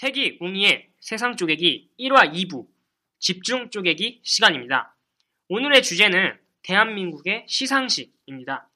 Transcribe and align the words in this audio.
태기 0.00 0.38
웅이의 0.40 0.88
세상 0.98 1.36
쪼개기 1.36 1.90
1화 2.00 2.32
2부 2.32 2.66
집중 3.18 3.68
쪼개기 3.68 4.22
시간입니다. 4.24 4.96
오늘의 5.48 5.82
주제는 5.82 6.38
대한민국의 6.62 7.44
시상식입니다. 7.46 8.66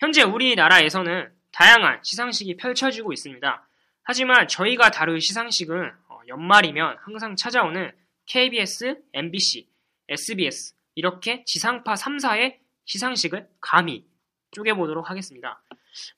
현재 0.00 0.22
우리나라에서는 0.22 1.32
다양한 1.50 2.00
시상식이 2.02 2.58
펼쳐지고 2.58 3.14
있습니다. 3.14 3.68
하지만 4.02 4.46
저희가 4.46 4.90
다룰 4.90 5.18
시상식은 5.18 5.92
어, 6.08 6.20
연말이면 6.28 6.98
항상 7.00 7.36
찾아오는 7.36 7.90
KBS, 8.26 9.00
MBC, 9.14 9.66
SBS 10.08 10.74
이렇게 10.94 11.42
지상파 11.46 11.94
3사의 11.94 12.58
시상식을 12.84 13.48
감히 13.62 14.04
쪼개보도록 14.50 15.08
하겠습니다. 15.08 15.62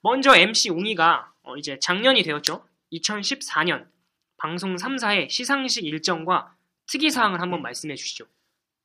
먼저 0.01 0.37
MC 0.37 0.71
웅이가 0.71 1.33
어, 1.45 1.57
이제 1.57 1.79
작년이 1.80 2.24
되었죠. 2.24 2.66
2014년 2.93 3.87
방송 4.38 4.76
3사의 4.76 5.30
시상식 5.30 5.84
일정과 5.84 6.54
특이사항을 6.88 7.40
한번 7.40 7.62
말씀해 7.62 7.95
주시죠. 7.95 8.26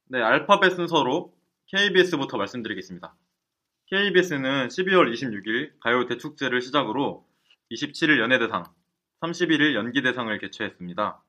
네, 0.05 0.21
알파벳 0.21 0.73
순서로 0.73 1.33
KBS부터 1.67 2.37
말씀드리겠습니다. 2.37 3.15
KBS는 3.87 4.69
12월 4.69 5.13
26일 5.13 5.71
가요 5.81 6.05
대축제를 6.07 6.61
시작으로 6.61 7.25
27일 7.71 8.19
연예대상, 8.19 8.63
31일 9.21 9.75
연기대상을 9.75 10.37
개최했습니다. 10.39 11.21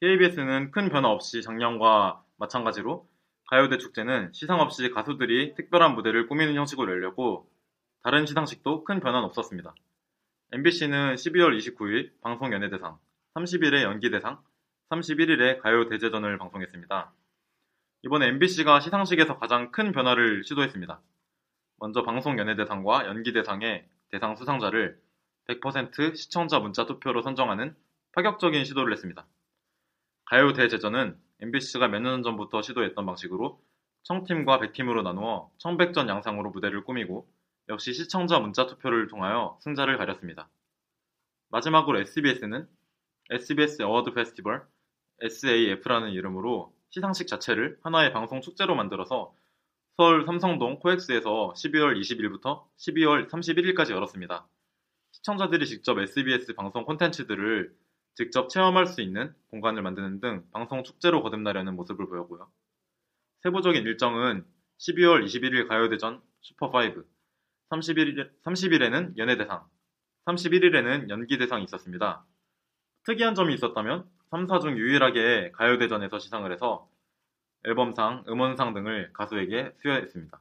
KBS는 0.00 0.70
큰 0.72 0.88
변화 0.88 1.08
없이 1.08 1.40
작년과 1.42 2.24
마찬가지로 2.36 3.08
가요 3.48 3.68
대축제는 3.68 4.32
시상 4.32 4.60
없이 4.60 4.90
가수들이 4.90 5.54
특별한 5.54 5.94
무대를 5.94 6.26
꾸미는 6.26 6.54
형식으로 6.54 6.90
열렸고 6.90 7.48
다른 8.02 8.26
시상식도 8.26 8.84
큰 8.84 9.00
변화는 9.00 9.24
없었습니다. 9.26 9.74
MBC는 10.52 11.14
12월 11.14 11.56
29일 11.56 12.10
방송 12.20 12.52
연예대상, 12.52 12.98
30일에 13.34 13.82
연기대상, 13.82 14.40
31일에 14.90 15.60
가요 15.60 15.88
대제전을 15.88 16.38
방송했습니다. 16.38 17.12
이번에 18.04 18.28
MBC가 18.28 18.80
시상식에서 18.80 19.38
가장 19.38 19.72
큰 19.72 19.92
변화를 19.92 20.44
시도했습니다. 20.44 21.00
먼저 21.78 22.02
방송 22.04 22.38
연예대상과 22.38 23.06
연기대상의 23.06 23.88
대상 24.10 24.36
수상자를 24.36 25.00
100% 25.48 26.14
시청자 26.16 26.60
문자 26.60 26.86
투표로 26.86 27.22
선정하는 27.22 27.74
파격적인 28.12 28.64
시도를 28.64 28.92
했습니다. 28.92 29.26
가요 30.26 30.52
대제전은 30.52 31.18
MBC가 31.40 31.88
몇 31.88 32.00
년 32.00 32.22
전부터 32.22 32.62
시도했던 32.62 33.04
방식으로 33.04 33.60
청팀과 34.04 34.60
백팀으로 34.60 35.02
나누어 35.02 35.50
청백전 35.58 36.08
양상으로 36.08 36.50
무대를 36.50 36.84
꾸미고 36.84 37.28
역시 37.68 37.92
시청자 37.94 38.38
문자 38.38 38.66
투표를 38.66 39.08
통하여 39.08 39.58
승자를 39.62 39.98
가렸습니다. 39.98 40.48
마지막으로 41.48 41.98
SBS는 42.00 42.68
SBS 43.30 43.82
어워드 43.82 44.12
페스티벌 44.12 44.66
SAF라는 45.22 46.10
이름으로 46.10 46.74
시상식 46.90 47.26
자체를 47.26 47.78
하나의 47.82 48.12
방송 48.12 48.42
축제로 48.42 48.74
만들어서 48.74 49.34
서울 49.96 50.26
삼성동 50.26 50.80
코엑스에서 50.80 51.54
12월 51.56 51.98
20일부터 51.98 52.64
12월 52.76 53.30
31일까지 53.30 53.92
열었습니다. 53.92 54.46
시청자들이 55.12 55.66
직접 55.66 55.98
SBS 55.98 56.54
방송 56.54 56.84
콘텐츠들을 56.84 57.74
직접 58.14 58.48
체험할 58.48 58.86
수 58.86 59.00
있는 59.00 59.34
공간을 59.50 59.82
만드는 59.82 60.20
등 60.20 60.44
방송 60.52 60.84
축제로 60.84 61.22
거듭나려는 61.22 61.76
모습을 61.76 62.06
보였고요. 62.06 62.50
세부적인 63.42 63.84
일정은 63.84 64.44
12월 64.78 65.24
21일 65.24 65.66
가요대전 65.66 66.20
슈퍼5, 66.42 67.04
30일, 67.70 68.30
30일에는 68.42 69.16
연예대상, 69.16 69.66
31일에는 70.26 71.08
연기대상이 71.08 71.64
있었습니다. 71.64 72.26
특이한 73.04 73.34
점이 73.34 73.54
있었다면 73.54 74.08
3사 74.30 74.60
중 74.60 74.76
유일하게 74.76 75.52
가요대전에서 75.52 76.18
시상을 76.18 76.50
해서 76.52 76.88
앨범상, 77.64 78.24
음원상 78.28 78.74
등을 78.74 79.12
가수에게 79.12 79.72
수여했습니다. 79.80 80.40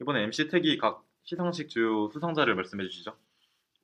이번에 0.00 0.22
MC 0.24 0.48
택이 0.48 0.78
각 0.78 1.04
시상식 1.24 1.68
주요 1.68 2.08
수상자를 2.12 2.54
말씀해 2.54 2.84
주시죠. 2.84 3.16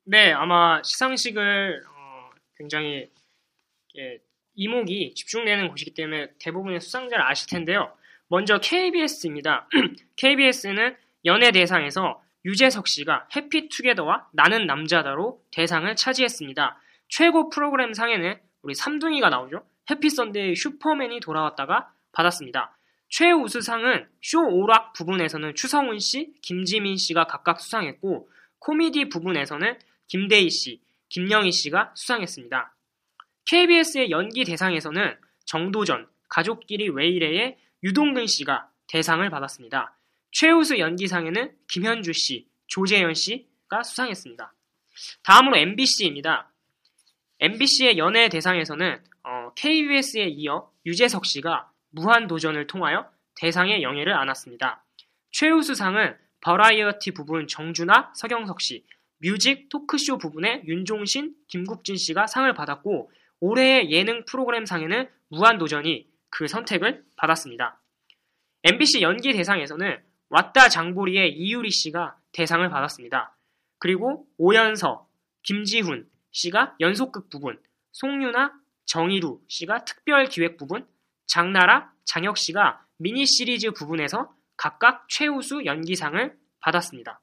네, 0.05 0.31
아마 0.31 0.81
시상식을 0.83 1.83
어, 1.87 2.29
굉장히 2.57 3.09
이렇게 3.93 4.23
이목이 4.55 5.13
집중되는 5.13 5.69
곳이기 5.69 5.93
때문에 5.93 6.31
대부분의 6.39 6.81
수상자를 6.81 7.23
아실 7.25 7.49
텐데요. 7.49 7.93
먼저 8.27 8.59
KBS입니다. 8.59 9.67
KBS는 10.17 10.95
연예 11.25 11.51
대상에서 11.51 12.21
유재석 12.45 12.87
씨가 12.87 13.27
해피투게더와 13.35 14.29
나는 14.33 14.65
남자다로 14.65 15.41
대상을 15.51 15.93
차지했습니다. 15.95 16.79
최고 17.07 17.49
프로그램 17.49 17.93
상에는 17.93 18.39
우리 18.61 18.75
삼둥이가 18.75 19.29
나오죠. 19.29 19.65
해피선데이 19.89 20.55
슈퍼맨이 20.55 21.19
돌아왔다가 21.19 21.91
받았습니다. 22.11 22.77
최우수상은 23.09 24.07
쇼 24.21 24.41
오락 24.41 24.93
부분에서는 24.93 25.55
추성훈 25.55 25.99
씨, 25.99 26.33
김지민 26.41 26.97
씨가 26.97 27.25
각각 27.27 27.61
수상했고 27.61 28.29
코미디 28.59 29.09
부분에서는 29.09 29.79
김대희 30.07 30.49
씨, 30.49 30.81
김영희 31.09 31.51
씨가 31.51 31.93
수상했습니다. 31.95 32.73
KBS의 33.45 34.11
연기 34.11 34.43
대상에서는 34.43 35.17
정도전, 35.45 36.07
가족끼리 36.27 36.89
왜 36.89 37.07
이래의 37.07 37.57
유동근 37.83 38.27
씨가 38.27 38.69
대상을 38.87 39.29
받았습니다. 39.29 39.97
최우수 40.31 40.79
연기상에는 40.79 41.55
김현주 41.69 42.11
씨, 42.13 42.47
조재현 42.67 43.13
씨가 43.13 43.83
수상했습니다. 43.83 44.53
다음으로 45.23 45.57
MBC입니다. 45.57 46.51
MBC의 47.39 47.97
연예 47.97 48.29
대상에서는 48.29 48.99
어, 49.23 49.51
KBS에 49.55 50.25
이어 50.25 50.71
유재석 50.85 51.25
씨가 51.25 51.71
무한도전을 51.91 52.67
통하여 52.67 53.09
대상의 53.35 53.83
영예를 53.83 54.13
안았습니다. 54.13 54.83
최우수상은 55.31 56.15
버라이어티 56.41 57.11
부분 57.11 57.47
정준하, 57.47 58.11
서경석 58.15 58.61
씨, 58.61 58.83
music 59.19 59.69
토크쇼 59.69 60.17
부분에 60.17 60.63
윤종신, 60.65 61.35
김국진 61.47 61.95
씨가 61.95 62.27
상을 62.27 62.51
받았고 62.53 63.11
올해의 63.39 63.91
예능 63.91 64.25
프로그램 64.25 64.65
상에는 64.65 65.07
무한도전이 65.29 66.07
그 66.29 66.47
선택을 66.47 67.03
받았습니다. 67.15 67.79
MBC 68.63 69.01
연기 69.01 69.33
대상에서는 69.33 69.99
왔다 70.29 70.69
장보리의 70.69 71.33
이유리 71.33 71.69
씨가 71.69 72.17
대상을 72.31 72.67
받았습니다. 72.69 73.35
그리고 73.79 74.25
오연서, 74.37 75.07
김지훈 75.43 76.07
씨가 76.37 76.75
연속극 76.79 77.29
부분, 77.29 77.59
송윤아, 77.93 78.53
정일우 78.85 79.41
씨가 79.47 79.85
특별 79.85 80.25
기획 80.27 80.57
부분, 80.57 80.87
장나라, 81.25 81.91
장혁 82.05 82.37
씨가 82.37 82.85
미니 82.97 83.25
시리즈 83.25 83.71
부분에서 83.71 84.33
각각 84.55 85.07
최우수 85.09 85.65
연기상을 85.65 86.37
받았습니다. 86.59 87.21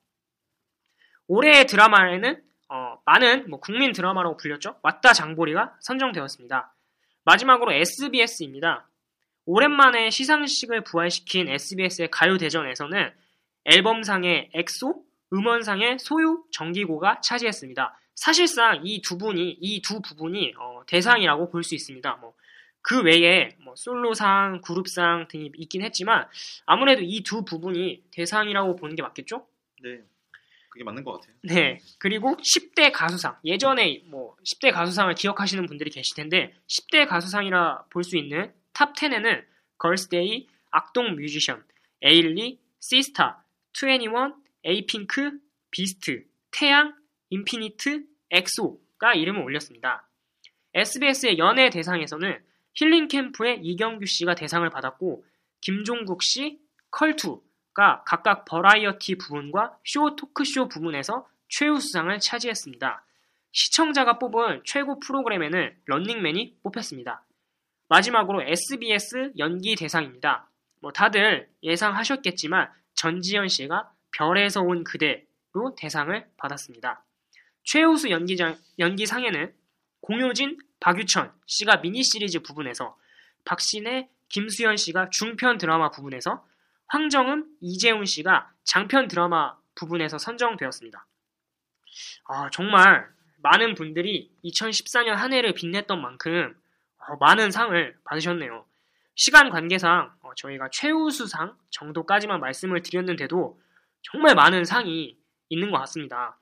올해의 1.26 1.66
드라마에는 1.66 2.42
어, 2.68 2.98
많은 3.06 3.48
뭐 3.48 3.60
국민 3.60 3.92
드라마라고 3.92 4.36
불렸죠. 4.36 4.78
왔다 4.82 5.12
장보리가 5.12 5.76
선정되었습니다. 5.80 6.74
마지막으로 7.24 7.72
SBS입니다. 7.72 8.88
오랜만에 9.46 10.10
시상식을 10.10 10.84
부활시킨 10.84 11.48
SBS의 11.48 12.08
가요 12.10 12.36
대전에서는 12.36 13.12
앨범상의 13.66 14.50
엑소, 14.54 15.04
음원상의 15.32 15.98
소유, 15.98 16.44
정기고가 16.52 17.20
차지했습니다. 17.20 17.96
사실상 18.14 18.82
이 18.84 19.00
두 19.02 19.18
분이 19.18 19.58
이 19.60 19.80
두 19.82 20.00
부분이 20.00 20.54
어, 20.58 20.82
대상이라고 20.86 21.50
볼 21.50 21.62
수 21.64 21.74
있습니다. 21.74 22.16
뭐, 22.16 22.34
그 22.82 23.02
외에 23.02 23.56
뭐 23.64 23.74
솔로상, 23.76 24.60
그룹상 24.62 25.28
등이 25.28 25.52
있긴 25.56 25.82
했지만 25.82 26.26
아무래도 26.66 27.02
이 27.02 27.22
두 27.22 27.44
부분이 27.44 28.04
대상이라고 28.10 28.76
보는 28.76 28.94
게 28.96 29.02
맞겠죠? 29.02 29.46
네, 29.82 30.00
그게 30.68 30.84
맞는 30.84 31.02
것 31.04 31.12
같아요. 31.20 31.34
네. 31.42 31.80
그리고 31.98 32.36
10대 32.36 32.92
가수상. 32.92 33.36
예전에 33.44 34.02
뭐 34.06 34.36
10대 34.44 34.72
가수상을 34.72 35.14
기억하시는 35.14 35.64
분들이 35.66 35.90
계실 35.90 36.14
텐데 36.16 36.54
10대 36.68 37.08
가수상이라 37.08 37.84
볼 37.90 38.04
수 38.04 38.16
있는 38.16 38.52
top 38.72 38.94
10에는 38.94 39.44
걸스데이, 39.78 40.46
악동 40.70 41.14
뮤지션, 41.16 41.64
에일리, 42.02 42.58
시스타, 42.80 43.44
21, 43.72 44.34
에이핑크, 44.64 45.32
비스트, 45.70 46.24
태양, 46.50 46.94
인피니트 47.34 48.04
엑소가 48.30 49.14
이름을 49.14 49.42
올렸습니다. 49.42 50.08
SBS의 50.74 51.38
연예 51.38 51.68
대상에서는 51.70 52.38
힐링 52.74 53.08
캠프의 53.08 53.60
이경규 53.62 54.06
씨가 54.06 54.34
대상을 54.34 54.68
받았고 54.70 55.24
김종국 55.60 56.22
씨, 56.22 56.58
컬투가 56.90 58.04
각각 58.06 58.44
버라이어티 58.44 59.16
부분과 59.18 59.76
쇼 59.84 60.14
토크쇼 60.16 60.68
부분에서 60.68 61.28
최우수상을 61.48 62.18
차지했습니다. 62.18 63.04
시청자가 63.52 64.18
뽑은 64.18 64.62
최고 64.64 64.98
프로그램에는 64.98 65.76
런닝맨이 65.86 66.58
뽑혔습니다. 66.62 67.24
마지막으로 67.88 68.42
SBS 68.42 69.32
연기 69.38 69.76
대상입니다. 69.76 70.50
뭐 70.80 70.92
다들 70.92 71.48
예상하셨겠지만 71.62 72.68
전지현 72.94 73.48
씨가 73.48 73.92
별에서 74.16 74.62
온 74.62 74.82
그대로 74.82 75.74
대상을 75.76 76.26
받았습니다. 76.36 77.03
최우수 77.64 78.10
연기장, 78.10 78.56
연기상에는 78.78 79.52
공효진, 80.00 80.58
박유천 80.80 81.32
씨가 81.46 81.80
미니 81.80 82.02
시리즈 82.04 82.40
부분에서 82.40 82.96
박신혜, 83.44 84.08
김수현 84.28 84.76
씨가 84.76 85.10
중편 85.10 85.58
드라마 85.58 85.90
부분에서 85.90 86.46
황정음, 86.86 87.46
이재훈 87.60 88.04
씨가 88.04 88.52
장편 88.64 89.08
드라마 89.08 89.56
부분에서 89.74 90.18
선정되었습니다. 90.18 91.06
아, 92.26 92.50
정말 92.50 93.08
많은 93.38 93.74
분들이 93.74 94.30
2014년 94.44 95.10
한 95.14 95.32
해를 95.32 95.52
빛냈던 95.52 96.00
만큼 96.00 96.54
어, 96.98 97.16
많은 97.16 97.50
상을 97.50 97.96
받으셨네요. 98.04 98.64
시간 99.14 99.50
관계상 99.50 100.12
어, 100.22 100.34
저희가 100.36 100.68
최우수상 100.70 101.56
정도까지만 101.70 102.40
말씀을 102.40 102.82
드렸는데도 102.82 103.60
정말 104.02 104.34
많은 104.34 104.64
상이 104.64 105.16
있는 105.48 105.70
것 105.70 105.78
같습니다. 105.78 106.38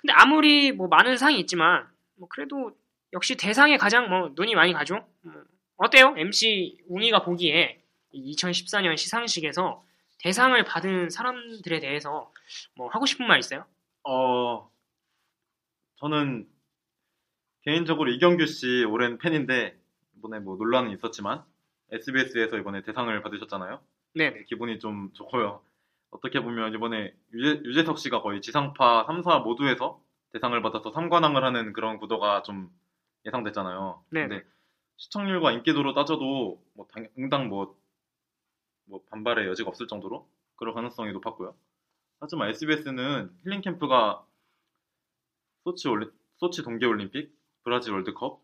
근데 0.00 0.12
아무리 0.14 0.72
뭐 0.72 0.88
많은 0.88 1.16
상이 1.16 1.38
있지만 1.40 1.86
뭐 2.16 2.28
그래도 2.28 2.72
역시 3.12 3.36
대상에 3.36 3.76
가장 3.76 4.08
뭐 4.08 4.32
눈이 4.34 4.54
많이 4.54 4.72
가죠. 4.72 5.06
뭐 5.22 5.34
어때요? 5.76 6.14
MC 6.16 6.78
웅이가 6.88 7.22
보기에 7.22 7.82
2014년 8.14 8.96
시상식에서 8.96 9.84
대상을 10.18 10.62
받은 10.64 11.10
사람들에 11.10 11.80
대해서 11.80 12.32
뭐 12.76 12.88
하고 12.88 13.06
싶은 13.06 13.26
말 13.26 13.38
있어요? 13.38 13.64
어, 14.04 14.70
저는 15.96 16.48
개인적으로 17.62 18.10
이경규 18.10 18.46
씨 18.46 18.84
오랜 18.84 19.18
팬인데 19.18 19.78
이번에 20.18 20.38
뭐 20.40 20.56
논란은 20.56 20.92
있었지만 20.92 21.44
SBS에서 21.92 22.56
이번에 22.58 22.82
대상을 22.82 23.22
받으셨잖아요. 23.22 23.80
네네. 24.14 24.44
기분이 24.44 24.78
좀 24.78 25.12
좋고요. 25.12 25.62
어떻게 26.10 26.40
보면 26.42 26.74
이번에 26.74 27.14
유재, 27.32 27.62
유재석 27.64 27.98
씨가 27.98 28.22
거의 28.22 28.40
지상파 28.40 29.06
3사 29.06 29.42
모두에서 29.42 30.02
대상을 30.32 30.60
받아서 30.62 30.92
3관왕을 30.92 31.42
하는 31.42 31.72
그런 31.72 31.98
구도가 31.98 32.42
좀 32.42 32.70
예상됐잖아요. 33.26 34.04
네. 34.10 34.28
근데 34.28 34.44
시청률과 34.96 35.52
인기도로 35.52 35.94
따져도 35.94 36.62
뭐 36.74 36.86
당- 36.92 37.08
응당 37.18 37.48
뭐, 37.48 37.76
뭐 38.86 39.02
반발의 39.10 39.48
여지가 39.48 39.68
없을 39.68 39.86
정도로 39.86 40.28
그럴 40.56 40.74
가능성이 40.74 41.12
높았고요. 41.12 41.54
하지만 42.20 42.50
SBS는 42.50 43.30
힐링 43.44 43.60
캠프가 43.62 44.24
소치 45.64 45.88
올리, 45.88 46.06
소치 46.36 46.62
동계 46.62 46.86
올림픽, 46.86 47.34
브라질 47.64 47.92
월드컵 47.92 48.40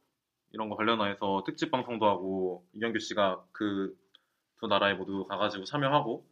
이런 0.52 0.68
거 0.68 0.76
관련해서 0.76 1.42
특집 1.46 1.70
방송도 1.70 2.06
하고 2.06 2.66
이경규 2.74 2.98
씨가 3.00 3.44
그 3.52 3.96
두 4.58 4.66
나라에 4.68 4.94
모두 4.94 5.26
가가지고 5.26 5.64
참여하고 5.64 6.26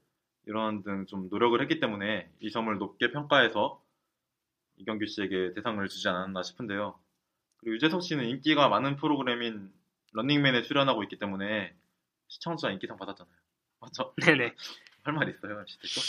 이런 0.47 0.83
등 0.83 1.07
좀 1.07 1.29
노력을 1.31 1.61
했기 1.61 1.81
때문에 1.81 2.31
이 2.41 2.51
점을 2.51 2.77
높게 2.79 3.11
평가해서 3.13 3.81
이경규 4.77 5.07
씨에게 5.07 5.55
대상을 5.55 5.87
주지 5.89 6.09
않았나 6.09 6.43
싶은데요. 6.43 6.99
그리고 7.59 7.75
유재석 7.77 8.03
씨는 8.03 8.29
인기가 8.29 8.69
많은 8.69 8.97
프로그램인 8.97 9.73
런닝맨에 10.13 10.63
출연하고 10.63 11.03
있기 11.05 11.19
때문에 11.19 11.75
시청자 12.29 12.71
인기상 12.71 12.97
받았잖아요. 12.99 13.35
맞죠? 13.81 14.15
네네. 14.25 14.55
할 15.05 15.15
말 15.15 15.29
있어요, 15.29 15.63
시대죠? 15.67 16.01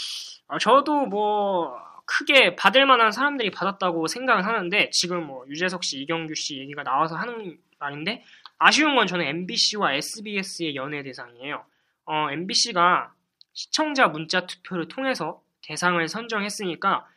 아, 0.48 0.58
저도 0.58 1.06
뭐 1.06 1.76
크게 2.06 2.56
받을 2.56 2.86
만한 2.86 3.12
사람들이 3.12 3.50
받았다고 3.50 4.06
생각을 4.06 4.46
하는데 4.46 4.90
지금 4.90 5.26
뭐 5.26 5.44
유재석 5.48 5.84
씨, 5.84 6.00
이경규 6.00 6.34
씨 6.34 6.58
얘기가 6.58 6.82
나와서 6.82 7.16
하는 7.16 7.58
말인데 7.78 8.24
아쉬운 8.58 8.94
건 8.96 9.06
저는 9.06 9.26
MBC와 9.26 9.94
SBS의 9.94 10.76
연예 10.76 11.02
대상이에요. 11.02 11.64
어, 12.06 12.30
MBC가 12.30 13.12
시청자 13.60 14.06
문자 14.06 14.46
투표를 14.46 14.86
통해서 14.86 15.42
대상을 15.62 16.06
선정했으니까 16.06 17.08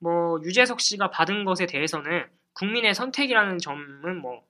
뭐 0.00 0.38
유재석 0.42 0.80
씨가 0.80 1.10
받은 1.10 1.44
것에 1.44 1.66
대해서는 1.66 2.26
국민의 2.54 2.92
선택이라는 2.94 3.58
점은 3.58 4.20
뭐 4.20 4.44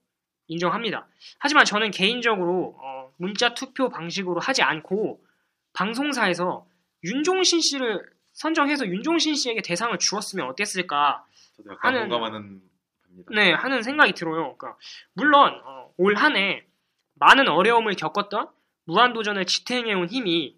인정합니다. 0.49 1.07
하지만 1.39 1.65
저는 1.65 1.91
개인적으로 1.91 2.77
어, 2.81 3.13
문자 3.19 3.53
투표 3.55 3.89
방식으로 3.91 4.41
하지 4.41 4.63
않고 4.63 5.21
방송사에서 5.75 6.67
윤종신 7.05 7.61
씨를 7.61 8.03
선정해서 8.33 8.87
윤종신 8.87 9.35
씨에게 9.35 9.61
대상을 9.61 9.97
주었으면 9.99 10.49
어땠을까 10.49 11.25
하는- 11.83 12.01
공감하는. 12.09 12.63
네, 13.31 13.53
하는 13.53 13.83
생각이 13.83 14.13
들어요. 14.13 14.57
그러니까 14.57 14.79
물론 15.13 15.61
어, 15.65 15.93
올 15.99 16.15
한해 16.15 16.65
많은 17.15 17.49
어려움을 17.49 17.95
겪었던 17.95 18.49
무한도전을 18.85 19.45
지탱해온 19.47 20.09
힘이 20.09 20.56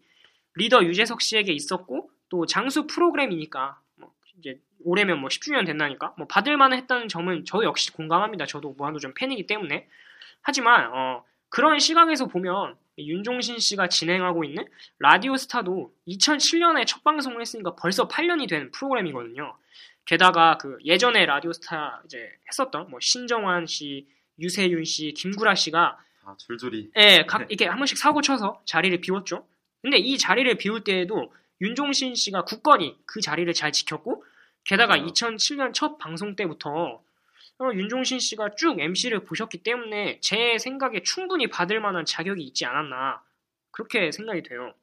리더 0.58 0.84
유재석 0.84 1.22
씨에게 1.22 1.52
있었고 1.52 2.10
또 2.28 2.46
장수 2.46 2.86
프로그램이니까 2.86 3.80
뭐 3.96 4.12
이제 4.38 4.60
올해면 4.84 5.20
뭐 5.20 5.28
10주년 5.28 5.64
된다니까 5.64 6.14
뭐 6.18 6.26
받을만 6.26 6.72
했다는 6.72 7.08
점은 7.08 7.44
저 7.46 7.62
역시 7.64 7.92
공감합니다. 7.92 8.46
저도 8.46 8.74
무한도전 8.76 9.14
팬이기 9.14 9.46
때문에 9.46 9.88
하지만 10.42 10.92
어, 10.92 11.24
그런 11.48 11.78
시각에서 11.78 12.26
보면 12.26 12.76
윤종신 12.98 13.58
씨가 13.58 13.88
진행하고 13.88 14.44
있는 14.44 14.66
라디오 14.98 15.36
스타도 15.36 15.92
2007년에 16.06 16.86
첫 16.86 17.02
방송을 17.04 17.40
했으니까 17.40 17.74
벌써 17.76 18.08
8년이 18.08 18.48
된 18.48 18.70
프로그램이거든요. 18.72 19.56
게다가 20.04 20.56
그 20.58 20.78
예전에 20.84 21.26
라디오 21.26 21.52
스타 21.52 22.02
이제 22.06 22.30
했었던 22.48 22.90
뭐 22.90 22.98
신정환 23.00 23.66
씨, 23.66 24.06
유세윤 24.38 24.84
씨, 24.84 25.12
김구라 25.12 25.54
씨가 25.54 25.98
다 26.24 26.36
줄줄이 26.38 26.90
예, 26.96 27.24
각 27.26 27.46
이렇게 27.50 27.66
한 27.66 27.76
번씩 27.76 27.98
사고 27.98 28.20
쳐서 28.20 28.60
자리를 28.64 29.00
비웠죠. 29.00 29.46
근데 29.82 29.98
이 29.98 30.18
자리를 30.18 30.52
비울 30.56 30.84
때에도 30.84 31.32
윤종신 31.60 32.14
씨가 32.14 32.44
굳건히 32.44 32.96
그 33.06 33.20
자리를 33.20 33.52
잘 33.54 33.72
지켰고 33.72 34.24
게다가 34.64 34.96
맞아요. 34.96 35.06
2007년 35.06 35.72
첫 35.72 35.98
방송 35.98 36.36
때부터 36.36 37.02
어, 37.60 37.70
윤종신 37.72 38.20
씨가 38.20 38.54
쭉 38.56 38.78
MC를 38.78 39.24
보셨기 39.24 39.62
때문에 39.62 40.20
제 40.20 40.58
생각에 40.58 41.02
충분히 41.02 41.48
받을 41.48 41.80
만한 41.80 42.04
자격이 42.04 42.42
있지 42.42 42.64
않았나 42.64 43.22
그렇게 43.70 44.12
생각이 44.12 44.42
돼요. 44.42 44.74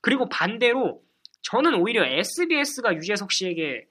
그리고 0.00 0.28
반대로 0.28 1.02
저는 1.42 1.74
오히려 1.74 2.06
SBS가 2.06 2.94
유재석 2.94 3.30
씨에게 3.32 3.86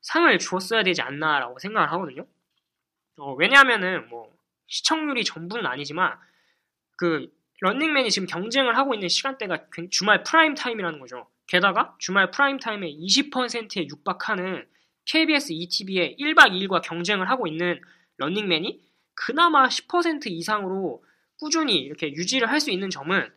상을 0.00 0.38
주었어야 0.38 0.82
되지 0.82 1.02
않나라고 1.02 1.58
생각을 1.60 1.92
하거든요. 1.92 2.26
어, 3.18 3.34
왜냐하면은 3.34 4.08
뭐 4.08 4.34
시청률이 4.66 5.24
전부는 5.24 5.66
아니지만 5.66 6.18
그 6.96 7.30
런닝맨이 7.60 8.10
지금 8.10 8.26
경쟁을 8.26 8.76
하고 8.76 8.94
있는 8.94 9.08
시간대가 9.08 9.66
굉- 9.72 9.90
주말 9.90 10.22
프라임 10.22 10.54
타임이라는 10.54 10.98
거죠. 10.98 11.28
게다가 11.46 11.94
주말 11.98 12.30
프라임 12.30 12.58
타임의 12.58 12.96
20%에 13.00 13.86
육박하는 13.88 14.66
KBS 15.06 15.52
ETV의 15.52 16.16
1박 16.18 16.52
2일과 16.52 16.80
경쟁을 16.82 17.28
하고 17.28 17.46
있는 17.46 17.80
런닝맨이 18.18 18.80
그나마 19.14 19.66
10% 19.68 20.26
이상으로 20.26 21.04
꾸준히 21.38 21.76
이렇게 21.76 22.12
유지를 22.12 22.48
할 22.48 22.60
수 22.60 22.70
있는 22.70 22.88
점은 22.90 23.28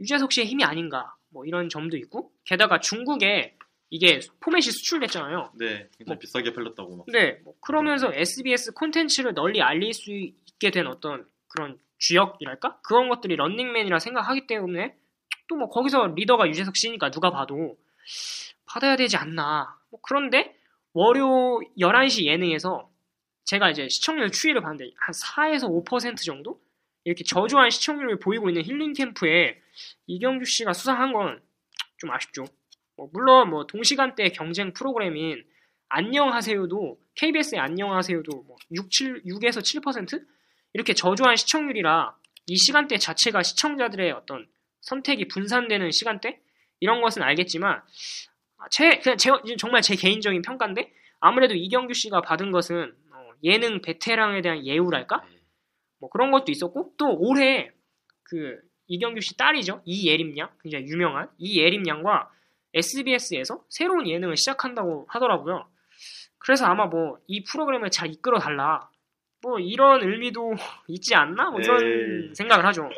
유재석 0.00 0.32
씨의 0.32 0.46
힘이 0.46 0.64
아닌가 0.64 1.14
뭐 1.30 1.44
이런 1.46 1.68
점도 1.68 1.96
있고 1.96 2.32
게다가 2.44 2.80
중국에 2.80 3.56
이게 3.90 4.20
포맷이 4.40 4.70
수출됐잖아요. 4.70 5.52
네, 5.58 5.88
뭐- 6.06 6.18
비싸게 6.18 6.52
팔렸다고 6.52 6.96
막. 6.96 7.06
네, 7.10 7.40
뭐 7.44 7.54
그러면서 7.60 8.12
SBS 8.12 8.72
콘텐츠를 8.72 9.34
널리 9.34 9.60
알릴 9.62 9.92
수 9.92 10.10
있게 10.12 10.70
된 10.70 10.86
어떤 10.86 11.26
그런 11.48 11.78
주역이랄까? 11.98 12.80
그런 12.82 13.08
것들이 13.08 13.36
런닝맨이라 13.36 13.98
생각하기 13.98 14.46
때문에 14.46 14.96
또 15.48 15.56
뭐 15.56 15.68
거기서 15.68 16.08
리더가 16.16 16.48
유재석 16.48 16.76
씨니까 16.76 17.10
누가 17.10 17.30
봐도 17.30 17.76
받아야 18.66 18.96
되지 18.96 19.16
않나. 19.16 19.78
뭐 19.90 20.00
그런데 20.02 20.56
월요 20.94 21.60
11시 21.78 22.24
예능에서 22.26 22.90
제가 23.44 23.70
이제 23.70 23.88
시청률 23.88 24.30
추이를 24.30 24.62
봤는데 24.62 24.92
한 24.98 25.12
4에서 25.12 25.68
5% 25.84 26.24
정도? 26.24 26.60
이렇게 27.04 27.22
저조한 27.24 27.68
시청률을 27.70 28.18
보이고 28.20 28.48
있는 28.48 28.62
힐링 28.62 28.94
캠프에 28.94 29.60
이경규 30.06 30.44
씨가 30.46 30.72
수상한 30.72 31.12
건 31.12 31.42
좀 31.96 32.10
아쉽죠. 32.10 32.44
뭐 32.96 33.08
물론 33.12 33.50
뭐 33.50 33.66
동시간대 33.66 34.28
경쟁 34.30 34.72
프로그램인 34.72 35.42
안녕하세요도 35.88 36.98
KBS의 37.14 37.60
안녕하세요도 37.60 38.42
뭐 38.42 38.56
6, 38.72 38.90
7, 38.90 39.22
6에서 39.24 39.60
7% 39.60 40.22
이렇게 40.74 40.92
저조한 40.92 41.36
시청률이라 41.36 42.14
이 42.46 42.56
시간대 42.56 42.98
자체가 42.98 43.42
시청자들의 43.42 44.10
어떤 44.12 44.46
선택이 44.82 45.28
분산되는 45.28 45.90
시간대 45.92 46.40
이런 46.80 47.00
것은 47.00 47.22
알겠지만 47.22 47.80
아, 48.58 48.68
제 48.70 48.98
그냥 48.98 49.16
제 49.16 49.30
정말 49.58 49.80
제 49.80 49.96
개인적인 49.96 50.42
평가인데 50.42 50.92
아무래도 51.20 51.54
이경규 51.54 51.94
씨가 51.94 52.20
받은 52.20 52.50
것은 52.52 52.94
어, 53.12 53.30
예능 53.42 53.80
베테랑에 53.80 54.42
대한 54.42 54.66
예우랄까? 54.66 55.24
네. 55.26 55.38
뭐 56.00 56.10
그런 56.10 56.30
것도 56.30 56.52
있었고 56.52 56.92
또 56.98 57.16
올해 57.18 57.70
그 58.24 58.60
이경규 58.88 59.20
씨 59.22 59.36
딸이죠 59.36 59.80
이예림 59.86 60.36
양 60.36 60.50
굉장히 60.62 60.86
유명한 60.86 61.30
이예림 61.38 61.86
양과 61.88 62.30
SBS에서 62.74 63.64
새로운 63.70 64.06
예능을 64.06 64.36
시작한다고 64.36 65.06
하더라고요. 65.08 65.66
그래서 66.38 66.66
아마 66.66 66.86
뭐 66.86 67.18
이 67.26 67.42
프로그램을 67.44 67.90
잘 67.90 68.10
이끌어 68.10 68.38
달라 68.38 68.90
뭐 69.44 69.58
이런 69.60 70.02
의미도 70.02 70.54
있지 70.88 71.14
않나 71.14 71.50
뭐 71.50 71.60
이런 71.60 71.82
에이. 71.82 72.34
생각을 72.34 72.64
하죠. 72.66 72.88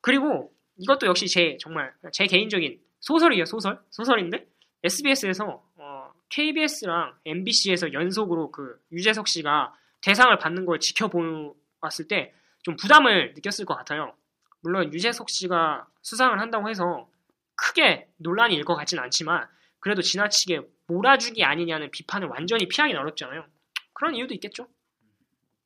그리고 0.00 0.52
이것도 0.76 1.06
역시 1.06 1.26
제 1.26 1.56
정말 1.60 1.92
제 2.12 2.26
개인적인 2.26 2.78
소설이에요 3.00 3.44
소설 3.46 3.80
소설인데 3.90 4.46
SBS에서 4.84 5.62
어, 5.76 6.12
KBS랑 6.28 7.14
MBC에서 7.24 7.92
연속으로 7.92 8.50
그 8.50 8.78
유재석 8.92 9.26
씨가 9.28 9.74
대상을 10.02 10.36
받는 10.38 10.66
걸 10.66 10.78
지켜보았을 10.80 12.06
때 12.08 12.32
좀 12.64 12.76
부담을 12.76 13.32
느꼈을 13.34 13.64
것 13.64 13.74
같아요. 13.76 14.12
물론 14.60 14.92
유재석 14.92 15.30
씨가 15.30 15.86
수상을 16.02 16.38
한다고 16.38 16.68
해서 16.68 17.08
크게 17.54 18.08
논란이 18.18 18.54
일 18.54 18.64
것 18.64 18.74
같진 18.74 18.98
않지만 18.98 19.46
그래도 19.80 20.02
지나치게 20.02 20.62
몰아주기 20.88 21.44
아니냐는 21.44 21.90
비판을 21.90 22.28
완전히 22.28 22.66
피하기는 22.68 23.00
어렵잖아요. 23.00 23.46
그런 23.94 24.14
이유도 24.16 24.34
있겠죠. 24.34 24.66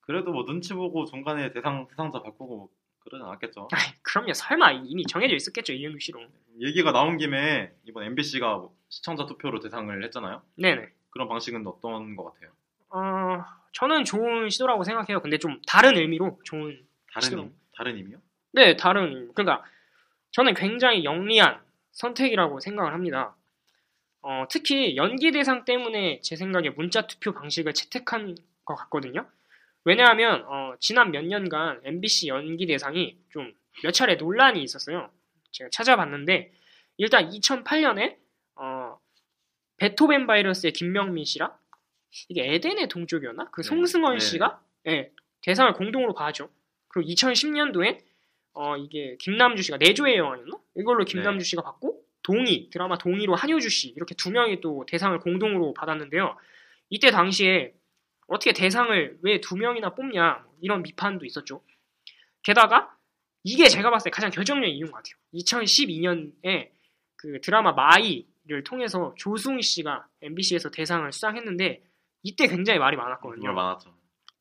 그래도 0.03 0.33
뭐 0.33 0.45
눈치 0.45 0.75
보고 0.75 1.05
중간에 1.05 1.53
대상 1.53 1.87
수상자 1.91 2.23
바꾸고 2.23 2.57
뭐 2.57 2.69
그러진 3.01 3.27
않았겠죠. 3.27 3.69
아이, 3.73 3.93
그럼요. 4.03 4.33
설마 4.33 4.73
이미 4.73 5.05
정해져 5.05 5.35
있었겠죠. 5.35 5.73
이영규 5.73 5.99
씨로. 5.99 6.21
얘기가 6.61 6.93
나온 6.93 7.17
김에 7.17 7.73
이번 7.85 8.05
MBC가 8.05 8.63
시청자 8.89 9.27
투표로 9.27 9.61
대상을 9.61 10.05
했잖아요. 10.05 10.43
네네. 10.57 10.89
그런 11.11 11.29
방식은 11.29 11.67
어떤 11.67 12.15
것 12.17 12.25
같아요? 12.33 12.51
어, 12.91 13.45
저는 13.73 14.05
좋은 14.05 14.51
시도라고 14.51 14.85
생각해요. 14.85 15.21
근데 15.21 15.39
좀 15.39 15.61
다른 15.67 15.97
의미로 15.97 16.39
좋은. 16.45 16.85
다른. 17.13 17.39
임- 17.39 17.55
다른 17.75 17.97
의미요? 17.97 18.19
네, 18.53 18.77
다른. 18.77 19.33
그러니까 19.35 19.65
저는 20.33 20.55
굉장히 20.55 21.05
영리한 21.05 21.61
선택이라고 21.93 22.61
생각을 22.61 22.93
합니다. 22.93 23.35
어, 24.21 24.47
특히 24.49 24.97
연기 24.97 25.33
대상 25.33 25.65
때문에 25.65 26.21
제 26.21 26.37
생각에 26.37 26.71
문자 26.71 27.07
투표 27.07 27.33
방식을 27.33 27.73
채택한 27.73 28.37
것 28.65 28.75
같거든요. 28.77 29.27
왜냐하면 29.85 30.45
어, 30.47 30.75
지난 30.81 31.11
몇 31.11 31.25
년간 31.25 31.81
MBC 31.85 32.29
연기 32.29 32.67
대상이 32.67 33.17
좀 33.31 33.53
몇 33.83 33.93
차례 33.93 34.17
논란이 34.17 34.63
있었어요. 34.63 35.11
제가 35.51 35.71
찾아봤는데 35.71 36.53
일단 36.99 37.31
2008년에 37.31 38.17
어, 38.57 38.99
베토벤 39.79 40.27
바이러스의 40.27 40.73
김명민 40.73 41.25
씨랑 41.25 41.53
이게 42.29 42.55
에덴의 42.55 42.89
동쪽이었나? 42.89 43.51
그 43.51 43.63
네, 43.63 43.69
송승헌 43.69 44.15
네. 44.15 44.19
씨가 44.21 44.61
예, 44.89 45.11
대상을 45.41 45.73
공동으로 45.73 46.15
받았죠. 46.15 46.51
그리고 46.89 47.11
2010년도엔 47.11 48.01
어, 48.55 48.77
이게 48.77 49.17
김남주 49.19 49.63
씨가 49.63 49.79
내조의 49.79 50.19
여왕이었나? 50.19 50.59
이걸로 50.77 51.05
김남주 51.05 51.45
네. 51.45 51.49
씨가 51.49 51.63
받고 51.63 52.03
동의 52.23 52.69
드라마 52.71 52.99
동의로 52.99 53.35
한효주 53.35 53.69
씨 53.71 53.89
이렇게 53.89 54.15
두 54.15 54.31
명이 54.31 54.61
또 54.61 54.85
대상을 54.87 55.19
공동으로 55.21 55.75
받았는데요. 55.75 56.37
이때 56.91 57.11
당시에 57.11 57.73
어떻게 58.33 58.53
대상을 58.53 59.19
왜 59.23 59.41
두 59.41 59.57
명이나 59.57 59.95
뽑냐 59.95 60.45
이런 60.61 60.83
비판도 60.83 61.25
있었죠. 61.27 61.63
게다가 62.43 62.97
이게 63.45 63.69
제가 63.69 63.91
봤을 63.91 64.11
때 64.11 64.11
가장 64.11 64.31
결정적인 64.31 64.71
이유인 64.75 64.91
것 64.91 64.97
같아요. 64.99 65.15
2012년에 65.35 66.71
그 67.17 67.41
드라마 67.41 67.73
마이를 67.73 68.65
통해서 68.65 69.15
조승우 69.19 69.61
씨가 69.63 70.07
MBC에서 70.23 70.71
대상을 70.71 71.11
수상했는데 71.13 71.83
이때 72.23 72.47
굉장히 72.49 72.79
말이 72.79 72.97
많았거든요. 72.97 73.53
많았죠. 73.53 73.95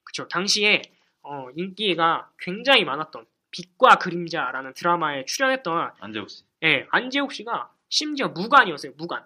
그쵸. 0.04 0.28
당시에 0.28 0.82
어, 1.24 1.48
인기가 1.56 2.30
굉장히 2.40 2.84
많았던 2.86 3.26
빛과 3.52 3.98
그림자라는 3.98 4.74
드라마에 4.74 5.26
출연했던 5.26 5.92
안재욱 6.00 6.30
씨. 6.30 6.44
예, 6.64 6.88
안재욱 6.92 7.34
씨가 7.34 7.72
심지어 7.90 8.30
무관이었어요. 8.30 8.94
무관. 8.98 9.24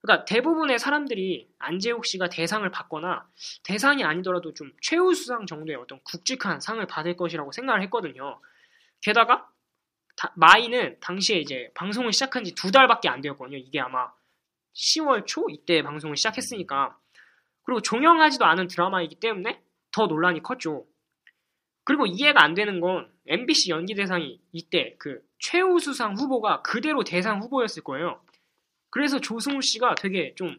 그러니까 0.00 0.24
대부분의 0.26 0.78
사람들이 0.78 1.48
안재욱 1.58 2.06
씨가 2.06 2.28
대상을 2.28 2.68
받거나 2.70 3.26
대상이 3.64 4.04
아니더라도 4.04 4.54
좀 4.54 4.72
최우수상 4.80 5.46
정도의 5.46 5.76
어떤 5.76 6.00
굵직한 6.04 6.60
상을 6.60 6.84
받을 6.86 7.16
것이라고 7.16 7.50
생각을 7.52 7.82
했거든요. 7.82 8.40
게다가 9.02 9.48
다- 10.16 10.32
마이는 10.36 10.98
당시에 11.00 11.38
이제 11.38 11.70
방송을 11.74 12.12
시작한 12.12 12.44
지 12.44 12.54
두 12.54 12.70
달밖에 12.70 13.08
안 13.08 13.20
되었거든요. 13.20 13.56
이게 13.58 13.80
아마 13.80 14.10
10월 14.74 15.26
초 15.26 15.46
이때 15.50 15.82
방송을 15.82 16.16
시작했으니까 16.16 16.96
그리고 17.64 17.80
종영하지도 17.82 18.44
않은 18.44 18.68
드라마이기 18.68 19.16
때문에 19.16 19.60
더 19.90 20.06
논란이 20.06 20.42
컸죠. 20.42 20.86
그리고 21.84 22.06
이해가 22.06 22.42
안 22.42 22.54
되는 22.54 22.80
건 22.80 23.10
MBC 23.26 23.70
연기 23.70 23.94
대상이 23.94 24.40
이때 24.52 24.94
그 24.98 25.20
최우수상 25.40 26.14
후보가 26.16 26.62
그대로 26.62 27.02
대상 27.02 27.40
후보였을 27.40 27.82
거예요. 27.82 28.20
그래서 28.90 29.20
조승우 29.20 29.60
씨가 29.62 29.94
되게 29.96 30.34
좀 30.34 30.58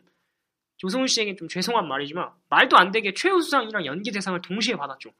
조승우 0.78 1.08
씨에게 1.08 1.36
좀 1.36 1.48
죄송한 1.48 1.88
말이지만 1.88 2.30
말도 2.50 2.78
안 2.78 2.92
되게 2.92 3.14
최우수상이랑 3.14 3.86
연기 3.86 4.12
대상을 4.12 4.40
동시에 4.42 4.76
받았죠. 4.76 5.12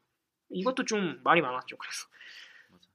이것도 0.50 0.84
좀 0.84 1.20
말이 1.22 1.40
많았죠. 1.42 1.76
그래서 1.76 2.06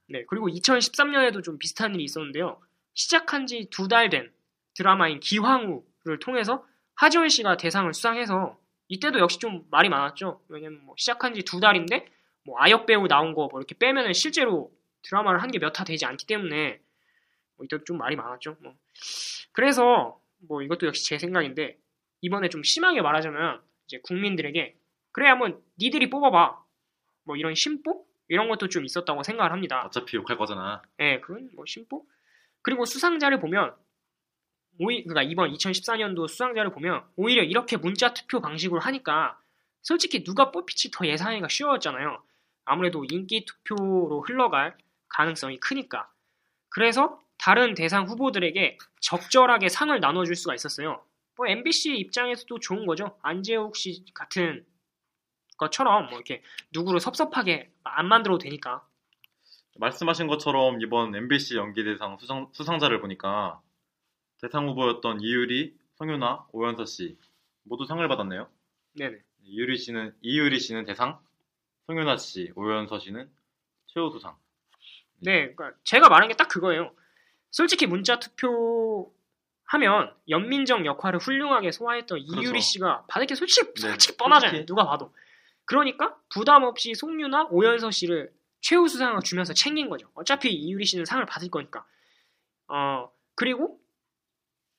네 0.08 0.24
그리고 0.28 0.48
2013년에도 0.48 1.42
좀 1.42 1.58
비슷한 1.58 1.94
일이 1.94 2.04
있었는데요. 2.04 2.60
시작한 2.94 3.46
지 3.46 3.68
두 3.70 3.88
달 3.88 4.10
된 4.10 4.32
드라마인 4.74 5.20
기황우를 5.20 6.18
통해서 6.20 6.64
하지원 6.94 7.28
씨가 7.28 7.56
대상을 7.56 7.92
수상해서 7.94 8.58
이때도 8.88 9.18
역시 9.18 9.38
좀 9.38 9.64
말이 9.70 9.88
많았죠. 9.88 10.40
왜냐면 10.48 10.80
뭐 10.84 10.94
시작한 10.98 11.34
지 11.34 11.42
두 11.42 11.60
달인데 11.60 12.06
뭐 12.44 12.56
아역 12.58 12.86
배우 12.86 13.08
나온 13.08 13.34
거 13.34 13.48
뭐 13.50 13.60
이렇게 13.60 13.74
빼면은 13.78 14.12
실제로 14.12 14.70
드라마를 15.02 15.42
한 15.42 15.50
게 15.50 15.58
몇 15.58 15.78
화 15.80 15.84
되지 15.84 16.04
않기 16.06 16.26
때문에 16.26 16.80
뭐 17.56 17.64
이때 17.64 17.82
좀 17.84 17.98
말이 17.98 18.16
많았죠. 18.16 18.56
뭐 18.60 18.74
그래서 19.52 20.20
뭐 20.48 20.62
이것도 20.62 20.86
역시 20.86 21.06
제 21.06 21.18
생각인데 21.18 21.78
이번에 22.20 22.48
좀 22.48 22.62
심하게 22.62 23.02
말하자면 23.02 23.62
이제 23.86 24.00
국민들에게 24.02 24.76
그래 25.12 25.28
한번 25.28 25.62
니들이 25.78 26.10
뽑아봐 26.10 26.62
뭐 27.24 27.36
이런 27.36 27.54
심보 27.54 28.06
이런 28.28 28.48
것도 28.48 28.68
좀 28.68 28.84
있었다고 28.84 29.22
생각을 29.22 29.52
합니다. 29.52 29.84
어차피 29.86 30.16
욕할 30.16 30.36
거잖아. 30.36 30.82
예, 31.00 31.20
그건 31.20 31.50
뭐 31.54 31.64
심보. 31.66 32.04
그리고 32.62 32.84
수상자를 32.84 33.40
보면 33.40 33.74
오히 34.78 35.04
그러니까 35.04 35.22
이번 35.22 35.52
2014년도 35.52 36.28
수상자를 36.28 36.70
보면 36.70 37.04
오히려 37.16 37.42
이렇게 37.42 37.76
문자 37.76 38.12
투표 38.12 38.40
방식으로 38.40 38.80
하니까 38.80 39.40
솔직히 39.82 40.24
누가 40.24 40.50
뽑힐지 40.50 40.90
더 40.90 41.06
예상하기가 41.06 41.48
쉬웠잖아요. 41.48 42.22
아무래도 42.64 43.04
인기 43.08 43.44
투표로 43.44 44.22
흘러갈 44.26 44.76
가능성이 45.08 45.58
크니까. 45.58 46.10
그래서 46.68 47.22
다른 47.38 47.74
대상 47.74 48.06
후보들에게 48.06 48.78
적절하게 49.00 49.68
상을 49.68 49.98
나눠줄 49.98 50.34
수가 50.36 50.54
있었어요. 50.54 51.04
뭐 51.36 51.46
MBC 51.46 51.96
입장에서도 51.98 52.58
좋은 52.60 52.86
거죠. 52.86 53.18
안재욱 53.22 53.76
씨 53.76 54.04
같은 54.14 54.64
것처럼 55.58 56.06
뭐 56.06 56.14
이렇게 56.14 56.42
누구를 56.72 57.00
섭섭하게 57.00 57.70
안 57.84 58.08
만들어도 58.08 58.38
되니까. 58.38 58.86
말씀하신 59.78 60.26
것처럼 60.26 60.80
이번 60.80 61.14
MBC 61.14 61.56
연기대상 61.56 62.16
수상, 62.18 62.48
수상자를 62.52 63.00
보니까 63.00 63.60
대상 64.40 64.68
후보였던 64.68 65.20
이유리, 65.20 65.74
성윤아, 65.96 66.46
오연서 66.52 66.86
씨 66.86 67.18
모두 67.64 67.84
상을 67.84 68.06
받았네요. 68.08 68.48
네네. 68.94 69.18
이유리 69.42 69.76
씨는 69.76 70.14
이유리 70.22 70.58
씨는 70.58 70.86
대상, 70.86 71.18
성윤아 71.86 72.16
씨, 72.16 72.52
오연서 72.54 72.98
씨는 72.98 73.30
최우수상. 73.88 74.36
네, 75.20 75.52
그러니까 75.54 75.78
제가 75.84 76.08
말한 76.08 76.28
게 76.28 76.34
딱 76.34 76.48
그거예요. 76.48 76.92
솔직히 77.56 77.86
문자 77.86 78.18
투표 78.18 79.10
하면 79.64 80.14
연민정 80.28 80.84
역할을 80.84 81.18
훌륭하게 81.20 81.72
소화했던 81.72 82.18
이유리 82.18 82.48
그렇죠. 82.48 82.60
씨가 82.60 83.04
받을 83.08 83.26
게 83.26 83.34
솔직히, 83.34 83.72
네, 83.80 83.88
솔직히 83.88 84.16
뻔하잖아요. 84.18 84.58
솔직히. 84.58 84.66
누가 84.66 84.84
봐도. 84.84 85.14
그러니까 85.64 86.16
부담 86.28 86.64
없이 86.64 86.94
송유나 86.94 87.48
오연서 87.50 87.90
씨를 87.90 88.30
최우 88.60 88.86
수상을 88.88 89.18
주면서 89.22 89.54
챙긴 89.54 89.88
거죠. 89.88 90.06
어차피 90.14 90.52
이유리 90.52 90.84
씨는 90.84 91.06
상을 91.06 91.24
받을 91.24 91.48
거니까. 91.50 91.86
어 92.68 93.10
그리고 93.34 93.80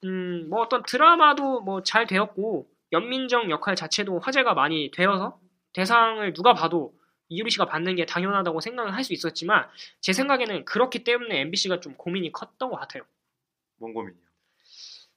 음 0.04 0.48
뭐 0.50 0.62
어떤 0.62 0.84
드라마도 0.84 1.62
뭐 1.62 1.82
잘 1.82 2.06
되었고 2.06 2.70
연민정 2.92 3.50
역할 3.50 3.76
자체도 3.76 4.20
화제가 4.20 4.54
많이 4.54 4.92
되어서 4.92 5.40
대상을 5.74 6.32
누가 6.34 6.54
봐도 6.54 6.94
이유리 7.30 7.52
씨가 7.52 7.66
받는 7.66 7.96
게 7.96 8.06
당연하다고 8.06 8.62
생각을 8.62 8.94
할 8.94 9.04
수 9.04 9.14
있었지만 9.14 9.68
제 10.02 10.14
생각에는 10.14 10.66
그렇기 10.66 11.04
때문에 11.04 11.42
MBC가 11.42 11.80
좀 11.80 11.96
고민이 11.96 12.32
컸던 12.32 12.70
것 12.70 12.78
같아요. 12.78 13.04
뭔 13.78 13.94
고민이요? 13.94 14.20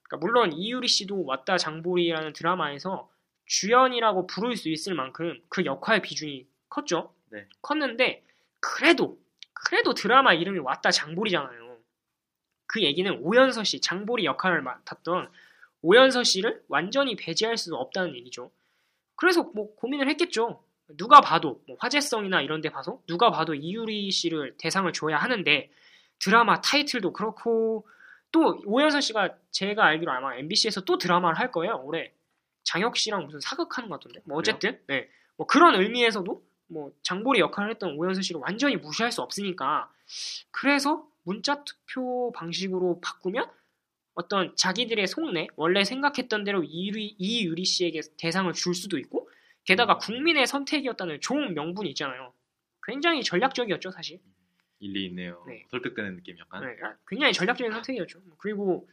그러니까 0.02 0.26
물론 0.26 0.52
이유리 0.52 0.88
씨도 0.88 1.24
왔다 1.24 1.56
장보리라는 1.56 2.32
드라마에서 2.32 3.10
주연이라고 3.46 4.26
부를 4.26 4.56
수 4.56 4.68
있을 4.68 4.94
만큼 4.94 5.40
그 5.48 5.64
역할 5.64 6.02
비중이 6.02 6.46
컸죠. 6.68 7.14
네. 7.30 7.46
컸는데 7.62 8.24
그래도 8.60 9.18
그래도 9.52 9.94
드라마 9.94 10.34
이름이 10.34 10.58
왔다 10.60 10.90
장보리잖아요. 10.90 11.78
그 12.66 12.82
얘기는 12.82 13.12
오연서 13.20 13.64
씨 13.64 13.80
장보리 13.80 14.24
역할을 14.24 14.62
맡았던 14.62 15.30
오연서 15.82 16.22
씨를 16.24 16.62
완전히 16.68 17.16
배제할 17.16 17.56
수 17.56 17.74
없다는 17.74 18.14
얘기죠. 18.14 18.52
그래서 19.16 19.42
뭐 19.54 19.74
고민을 19.76 20.08
했겠죠. 20.10 20.62
누가 20.96 21.20
봐도 21.20 21.62
뭐 21.66 21.76
화제성이나 21.78 22.42
이런 22.42 22.60
데 22.60 22.70
봐서 22.70 23.00
누가 23.06 23.30
봐도 23.30 23.54
이유리 23.54 24.10
씨를 24.10 24.56
대상을 24.58 24.92
줘야 24.92 25.16
하는데 25.16 25.70
드라마 26.18 26.60
타이틀도 26.60 27.12
그렇고 27.12 27.86
또 28.32 28.60
오연서 28.64 29.00
씨가 29.00 29.34
제가 29.50 29.84
알기로 29.84 30.12
아마 30.12 30.36
MBC에서 30.36 30.82
또 30.82 30.98
드라마를 30.98 31.38
할 31.38 31.50
거예요. 31.50 31.80
올해 31.84 32.12
장혁 32.64 32.96
씨랑 32.96 33.26
무슨 33.26 33.40
사극하는 33.40 33.88
것 33.88 33.98
같던데. 34.00 34.20
뭐 34.24 34.38
어쨌든 34.38 34.78
네. 34.86 35.08
뭐 35.36 35.46
그런 35.46 35.74
의미에서도 35.74 36.42
뭐 36.68 36.92
장보리 37.02 37.40
역할을 37.40 37.70
했던 37.70 37.96
오연서 37.96 38.22
씨를 38.22 38.40
완전히 38.40 38.76
무시할 38.76 39.10
수 39.10 39.22
없으니까 39.22 39.90
그래서 40.50 41.06
문자 41.22 41.64
투표 41.64 42.32
방식으로 42.32 43.00
바꾸면 43.00 43.50
어떤 44.14 44.54
자기들의 44.56 45.06
속내 45.06 45.48
원래 45.56 45.84
생각했던 45.84 46.44
대로 46.44 46.62
이유리, 46.62 47.16
이유리 47.18 47.64
씨에게 47.64 48.00
대상을 48.18 48.52
줄 48.52 48.74
수도 48.74 48.98
있고 48.98 49.29
게다가 49.64 49.98
국민의 49.98 50.46
선택이었다는 50.46 51.20
좋은 51.20 51.54
명분이 51.54 51.88
있잖아요. 51.90 52.32
굉장히 52.82 53.22
전략적이었죠 53.22 53.90
사실. 53.90 54.20
일리 54.80 55.04
있네요. 55.06 55.44
네. 55.46 55.64
설득되는 55.70 56.16
느낌 56.16 56.38
약간. 56.38 56.62
네, 56.62 56.76
아, 56.82 56.94
굉장히 57.06 57.32
전략적인 57.32 57.70
선택이었죠. 57.72 58.20
그리고 58.38 58.88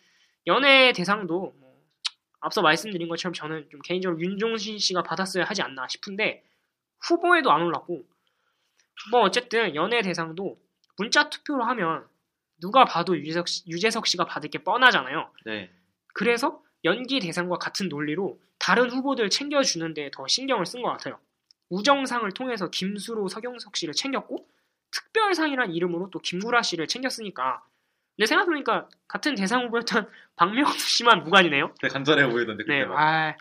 연예 0.45 0.91
대상도 0.93 1.55
뭐 1.57 1.81
앞서 2.41 2.62
말씀드린 2.62 3.07
것처럼 3.07 3.33
저는 3.33 3.69
좀 3.69 3.79
개인적으로 3.81 4.19
윤종신 4.21 4.79
씨가 4.79 5.03
받았어야 5.03 5.45
하지 5.45 5.62
않나 5.62 5.88
싶은데 5.88 6.43
후보에도 7.00 7.51
안 7.51 7.62
올랐고 7.62 8.05
뭐 9.12 9.21
어쨌든 9.21 9.75
연예 9.75 10.01
대상도 10.01 10.59
문자 10.97 11.29
투표로 11.29 11.63
하면 11.63 12.05
누가 12.59 12.86
봐도 12.86 13.17
유재석, 13.17 13.47
씨- 13.47 13.63
유재석 13.69 14.07
씨가 14.07 14.25
받을 14.25 14.50
게 14.50 14.57
뻔하잖아요. 14.59 15.31
네. 15.45 15.71
그래서 16.13 16.62
연기 16.88 17.20
대상과 17.20 17.58
같은 17.58 17.89
논리로 17.89 18.39
다른 18.60 18.89
후보들 18.89 19.29
챙겨주는 19.29 19.94
데 19.94 20.10
더 20.12 20.25
신경을 20.27 20.65
쓴 20.65 20.82
것 20.82 20.89
같아요. 20.89 21.20
우정상을 21.70 22.32
통해서 22.32 22.70
김수로 22.70 23.27
서경석 23.27 23.75
씨를 23.75 23.94
챙겼고 23.94 24.48
특별상이란 24.91 25.74
이름으로 25.74 26.10
또 26.12 26.20
김구라 26.20 26.62
씨를 26.63 26.88
챙겼으니까 26.88 27.62
근데 28.15 28.25
생각해보니까 28.25 28.88
같은 29.08 29.36
대상 29.36 29.65
후보였던 29.65 30.10
박명수 30.38 30.79
씨만 30.89 31.24
무관이네요. 31.25 31.74
되게 31.82 31.91
간절해 31.94 32.29
보이던데 32.29 32.63
네, 32.67 32.86
막 32.86 32.98
아, 32.98 33.36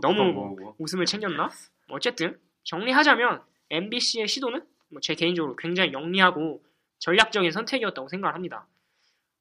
너무 0.00 0.32
모으고. 0.32 0.76
웃음을 0.78 1.04
챙겼나? 1.04 1.50
뭐 1.88 1.96
어쨌든 1.96 2.38
정리하자면 2.64 3.42
MBC의 3.70 4.28
시도는 4.28 4.64
뭐 4.90 5.00
제 5.02 5.14
개인적으로 5.14 5.56
굉장히 5.56 5.92
영리하고 5.92 6.62
전략적인 7.00 7.50
선택이었다고 7.50 8.08
생각을 8.08 8.34
합니다. 8.34 8.66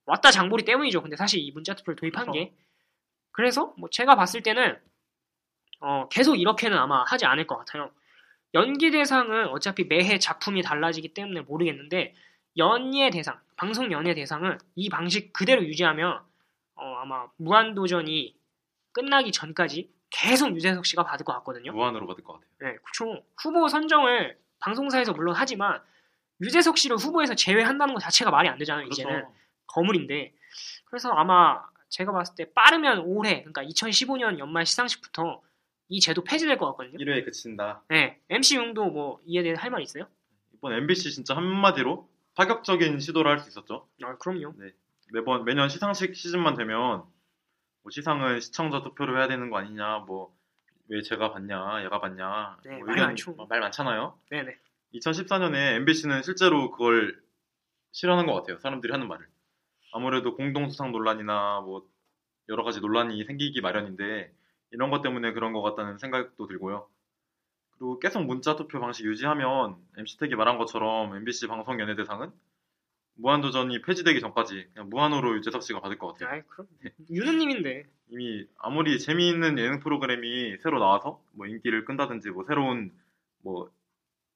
왔다 0.06 0.32
장보리 0.32 0.63
때문이죠. 0.65 1.01
근데 1.01 1.15
사실 1.15 1.39
이 1.39 1.51
문자 1.51 1.75
투표를 1.75 1.96
도입한 1.96 2.32
그렇죠. 2.32 2.34
게 2.34 2.53
그래서 3.32 3.74
뭐 3.78 3.90
제가 3.90 4.16
봤을 4.16 4.42
때는 4.44 4.78
어, 5.80 6.08
계속 6.10 6.36
이렇게는 6.36 6.78
아마 6.78 7.04
하지 7.04 7.26
않을 7.26 7.48
것 7.48 7.58
같아요. 7.58 7.92
연기 8.54 8.92
대상은 8.92 9.48
어차피 9.48 9.86
매해 9.86 10.20
작품이 10.20 10.62
달라지기 10.62 11.14
때문에 11.14 11.42
모르겠는데 11.42 12.14
연예 12.58 13.10
대상, 13.10 13.40
방송 13.56 13.92
연예 13.92 14.14
대상은 14.14 14.58
이 14.76 14.90
방식 14.90 15.32
그대로 15.34 15.64
유지하면 15.64 16.20
어, 16.76 16.96
아마 17.02 17.28
무한도전이 17.38 18.36
끝나기 18.92 19.32
전까지 19.32 19.90
계속 20.10 20.54
유재석 20.56 20.86
씨가 20.86 21.04
받을 21.04 21.26
것 21.26 21.34
같거든요. 21.36 21.72
무한으로 21.72 22.06
받을 22.06 22.24
것 22.24 22.34
같아요. 22.34 22.50
네, 22.60 22.78
그렇죠. 22.84 23.24
후보 23.42 23.68
선정을 23.70 24.38
방송사에서 24.60 25.14
물론 25.14 25.34
하지만 25.38 25.82
유재석 26.42 26.78
씨를 26.78 26.98
후보에서 26.98 27.36
제외한다는 27.36 27.94
것 27.94 28.02
자체가 28.02 28.30
말이 28.32 28.50
안 28.50 28.58
되잖아요. 28.58 28.86
그렇죠. 28.86 29.02
이제는 29.02 29.26
거물인데. 29.68 30.34
그래서 30.86 31.10
아마 31.12 31.64
제가 31.91 32.12
봤을 32.12 32.36
때 32.36 32.51
빠르면 32.53 33.00
올해, 33.00 33.41
그러니까 33.43 33.63
2015년 33.63 34.39
연말 34.39 34.65
시상식부터 34.65 35.41
이 35.89 36.00
제도 36.00 36.24
폐지될 36.24 36.57
것 36.57 36.65
같거든요. 36.71 36.98
1회에 36.98 37.24
그친다. 37.25 37.83
네, 37.89 38.19
MC 38.29 38.55
용도 38.55 38.86
뭐 38.86 39.19
이에 39.25 39.43
대해 39.43 39.55
할 39.55 39.69
말 39.71 39.81
있어요? 39.83 40.07
이번 40.55 40.74
MBC 40.74 41.12
진짜 41.12 41.36
한마디로 41.36 42.10
파격적인 42.36 42.99
시도를 42.99 43.30
할 43.30 43.39
수 43.39 43.49
있었죠. 43.49 43.88
아, 44.04 44.17
그럼요. 44.17 44.54
매번 45.13 45.43
매년 45.43 45.67
시상식 45.69 46.15
시즌만 46.15 46.56
되면 46.56 47.04
뭐 47.84 47.89
시상은 47.91 48.39
시청자 48.39 48.82
투표로 48.82 49.17
해야 49.17 49.27
되는 49.27 49.49
거 49.49 49.58
아니냐, 49.58 49.99
뭐 50.08 50.34
왜 50.88 51.01
제가 51.01 51.32
받냐, 51.32 51.84
얘가 51.86 52.01
받냐, 52.01 52.58
네, 52.65 52.75
뭐 52.77 52.88
말 52.88 52.97
많죠. 52.97 53.34
어, 53.38 53.45
말 53.47 53.62
많잖아요. 53.62 54.17
네네. 54.30 54.58
2014년에 54.95 55.75
MBC는 55.77 56.21
실제로 56.23 56.69
그걸 56.71 57.17
실현한 57.93 58.25
것 58.25 58.34
같아요. 58.34 58.60
사람들이 58.60 58.91
하는 58.91 59.08
말을. 59.08 59.25
아무래도 59.91 60.36
공동수상 60.36 60.91
논란이나 60.91 61.62
뭐 61.62 61.86
여러 62.49 62.63
가지 62.63 62.80
논란이 62.82 63.23
생기기 63.25 63.62
마련인데 63.62 64.34
이런 64.71 64.89
것 64.89 65.01
때문에 65.01 65.34
그런 65.34 65.54
것 65.54 65.62
같다는 65.62 65.97
생각도 65.97 66.47
들고요. 66.47 66.88
그리고 67.77 67.99
계속 67.99 68.23
문자 68.23 68.56
투표 68.56 68.80
방식 68.80 69.06
유지하면 69.06 69.75
MC택이 69.97 70.36
말한 70.36 70.58
것처럼 70.58 71.15
MBC 71.15 71.47
방송 71.47 71.80
연예대상은 71.80 72.32
무한도전이 73.15 73.82
폐지되기 73.82 74.19
전까지 74.19 74.67
그냥 74.73 74.89
무한으로 74.89 75.36
유재석 75.38 75.63
씨가 75.63 75.82
받을 75.82 75.97
것 75.97 76.13
같아요. 76.13 76.30
아이, 76.30 76.41
그럼. 76.47 76.67
유느님인데. 77.10 77.86
이미 78.10 78.45
아무리 78.58 78.99
재미있는 78.99 79.58
예능 79.58 79.80
프로그램이 79.80 80.58
새로 80.58 80.80
나와서 80.80 81.21
뭐 81.34 81.47
인기를 81.47 81.86
끈다든지 81.86 82.30
뭐 82.32 82.43
새로운 82.45 82.91
뭐 83.41 83.69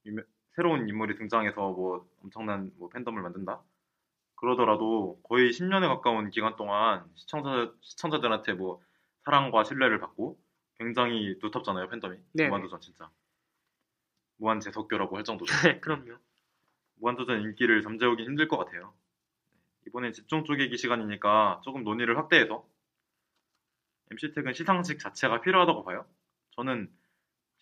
유명- 0.06 0.24
새로운 0.54 0.88
인물이 0.88 1.16
등장해서 1.16 1.60
뭐 1.72 2.08
엄청난 2.22 2.72
뭐 2.78 2.88
팬덤을 2.88 3.20
만든다 3.22 3.60
그러더라도 4.36 5.20
거의 5.24 5.52
10년에 5.52 5.88
가까운 5.88 6.30
기간 6.30 6.56
동안 6.56 7.04
시청자 7.14 7.72
시청자들한테 7.80 8.52
뭐 8.52 8.82
사랑과 9.24 9.64
신뢰를 9.64 9.98
받고 9.98 10.38
굉장히 10.78 11.38
두텁잖아요 11.40 11.88
팬덤이 11.88 12.18
네네. 12.34 12.48
무한도전 12.48 12.80
진짜 12.80 13.10
무한 14.36 14.60
재석교라고 14.60 15.16
할 15.16 15.24
정도로 15.24 15.50
네, 15.64 15.80
그럼요. 15.80 16.18
무한도전 16.96 17.40
인기를 17.42 17.82
잠재우기 17.82 18.24
힘들 18.24 18.48
것 18.48 18.58
같아요. 18.58 18.92
이번엔 19.86 20.12
집중 20.12 20.44
쪼개기 20.44 20.76
시간이니까 20.76 21.60
조금 21.64 21.84
논의를 21.84 22.18
확대해서 22.18 22.66
MC택은 24.10 24.52
시상식 24.52 24.98
자체가 24.98 25.40
필요하다고 25.40 25.84
봐요. 25.84 26.06
저는 26.52 26.90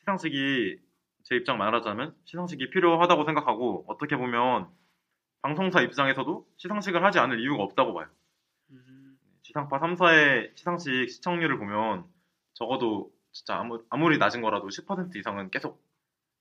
시상식이 0.00 0.78
제 1.24 1.36
입장 1.36 1.58
말하자면 1.58 2.14
시상식이 2.24 2.70
필요하다고 2.70 3.24
생각하고 3.24 3.84
어떻게 3.88 4.16
보면 4.16 4.68
방송사 5.44 5.82
입장에서도 5.82 6.48
시상식을 6.56 7.04
하지 7.04 7.18
않을 7.18 7.38
이유가 7.38 7.64
없다고 7.64 7.92
봐요. 7.92 8.08
음, 8.70 9.18
지상파 9.42 9.78
3사의 9.78 10.56
시상식 10.56 11.10
시청률을 11.10 11.58
보면 11.58 12.06
적어도 12.54 13.12
진짜 13.30 13.58
아무, 13.58 13.84
아무리 13.90 14.16
낮은 14.16 14.40
거라도 14.40 14.68
10% 14.68 15.14
이상은 15.16 15.50
계속 15.50 15.84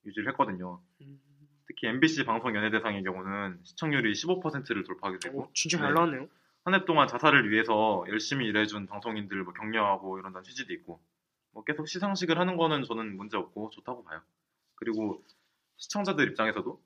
유지를 0.05 0.29
했거든요. 0.29 0.81
음. 1.01 1.19
특히 1.67 1.87
MBC 1.87 2.23
방송 2.23 2.55
연예대상의 2.55 3.03
경우는 3.03 3.59
시청률이 3.63 4.13
15%를 4.13 4.85
돌파하게 4.85 5.19
되고 5.19 5.39
오, 5.41 5.49
진짜 5.53 5.79
잘 5.79 5.89
네. 5.89 5.93
나왔네요. 5.95 6.29
한 6.63 6.73
해 6.73 6.85
동안 6.85 7.09
자사를 7.09 7.51
위해서 7.51 8.05
열심히 8.07 8.45
일해준 8.47 8.87
방송인들 8.87 9.43
뭐 9.43 9.53
격려하고 9.53 10.17
이런다는 10.17 10.43
취지도 10.45 10.71
있고 10.75 11.01
뭐 11.51 11.65
계속 11.65 11.89
시상식을 11.89 12.39
하는 12.39 12.55
거는 12.55 12.83
저는 12.83 13.17
문제 13.17 13.35
없고 13.35 13.69
좋다고 13.71 14.05
봐요. 14.05 14.21
그리고 14.75 15.21
시청자들 15.75 16.29
입장에서도 16.29 16.81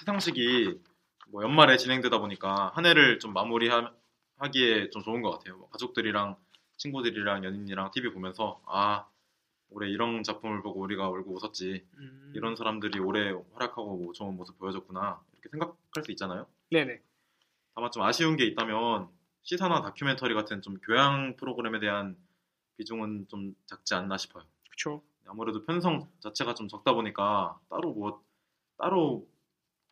시상식이 0.00 0.80
뭐 1.28 1.42
연말에 1.42 1.76
진행되다 1.76 2.18
보니까 2.18 2.72
한 2.74 2.86
해를 2.86 3.18
좀 3.18 3.32
마무리하기에 3.32 4.90
좀 4.90 5.02
좋은 5.02 5.22
것 5.22 5.30
같아요. 5.30 5.56
뭐 5.56 5.68
가족들이랑 5.70 6.36
친구들이랑 6.76 7.44
연인이랑 7.44 7.90
TV 7.92 8.10
보면서 8.12 8.60
아 8.66 9.06
올해 9.70 9.88
이런 9.88 10.22
작품을 10.22 10.62
보고 10.62 10.80
우리가 10.80 11.08
울고 11.08 11.34
웃었지 11.34 11.84
음, 11.94 12.32
이런 12.34 12.56
사람들이 12.56 12.98
올해 13.00 13.32
활약하고 13.54 13.96
뭐 13.96 14.12
좋은 14.12 14.36
모습 14.36 14.58
보여줬구나 14.58 15.20
이렇게 15.32 15.48
생각할 15.50 16.04
수 16.04 16.10
있잖아요. 16.12 16.46
네네. 16.70 17.00
다만 17.74 17.90
좀 17.90 18.02
아쉬운 18.02 18.36
게 18.36 18.44
있다면 18.44 19.08
시사나 19.42 19.82
다큐멘터리 19.82 20.34
같은 20.34 20.62
좀 20.62 20.78
교양 20.78 21.36
프로그램에 21.36 21.80
대한 21.80 22.16
비중은 22.76 23.28
좀 23.28 23.54
작지 23.66 23.94
않나 23.94 24.16
싶어요. 24.16 24.44
그쵸. 24.70 25.02
아무래도 25.26 25.64
편성 25.64 26.08
자체가 26.20 26.54
좀 26.54 26.68
적다 26.68 26.92
보니까 26.92 27.58
따로 27.68 27.92
뭐 27.92 28.22
따로 28.76 29.26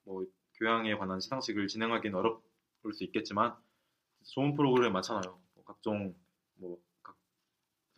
뭐 0.04 0.24
교양에 0.62 0.94
관한 0.94 1.18
시상식을 1.18 1.66
진행하기는 1.66 2.16
어려울 2.16 2.40
수 2.94 3.02
있겠지만 3.02 3.56
좋은 4.32 4.54
프로그램 4.54 4.92
많잖아요. 4.92 5.40
뭐 5.54 5.64
각종 5.64 6.14
뭐각 6.54 7.16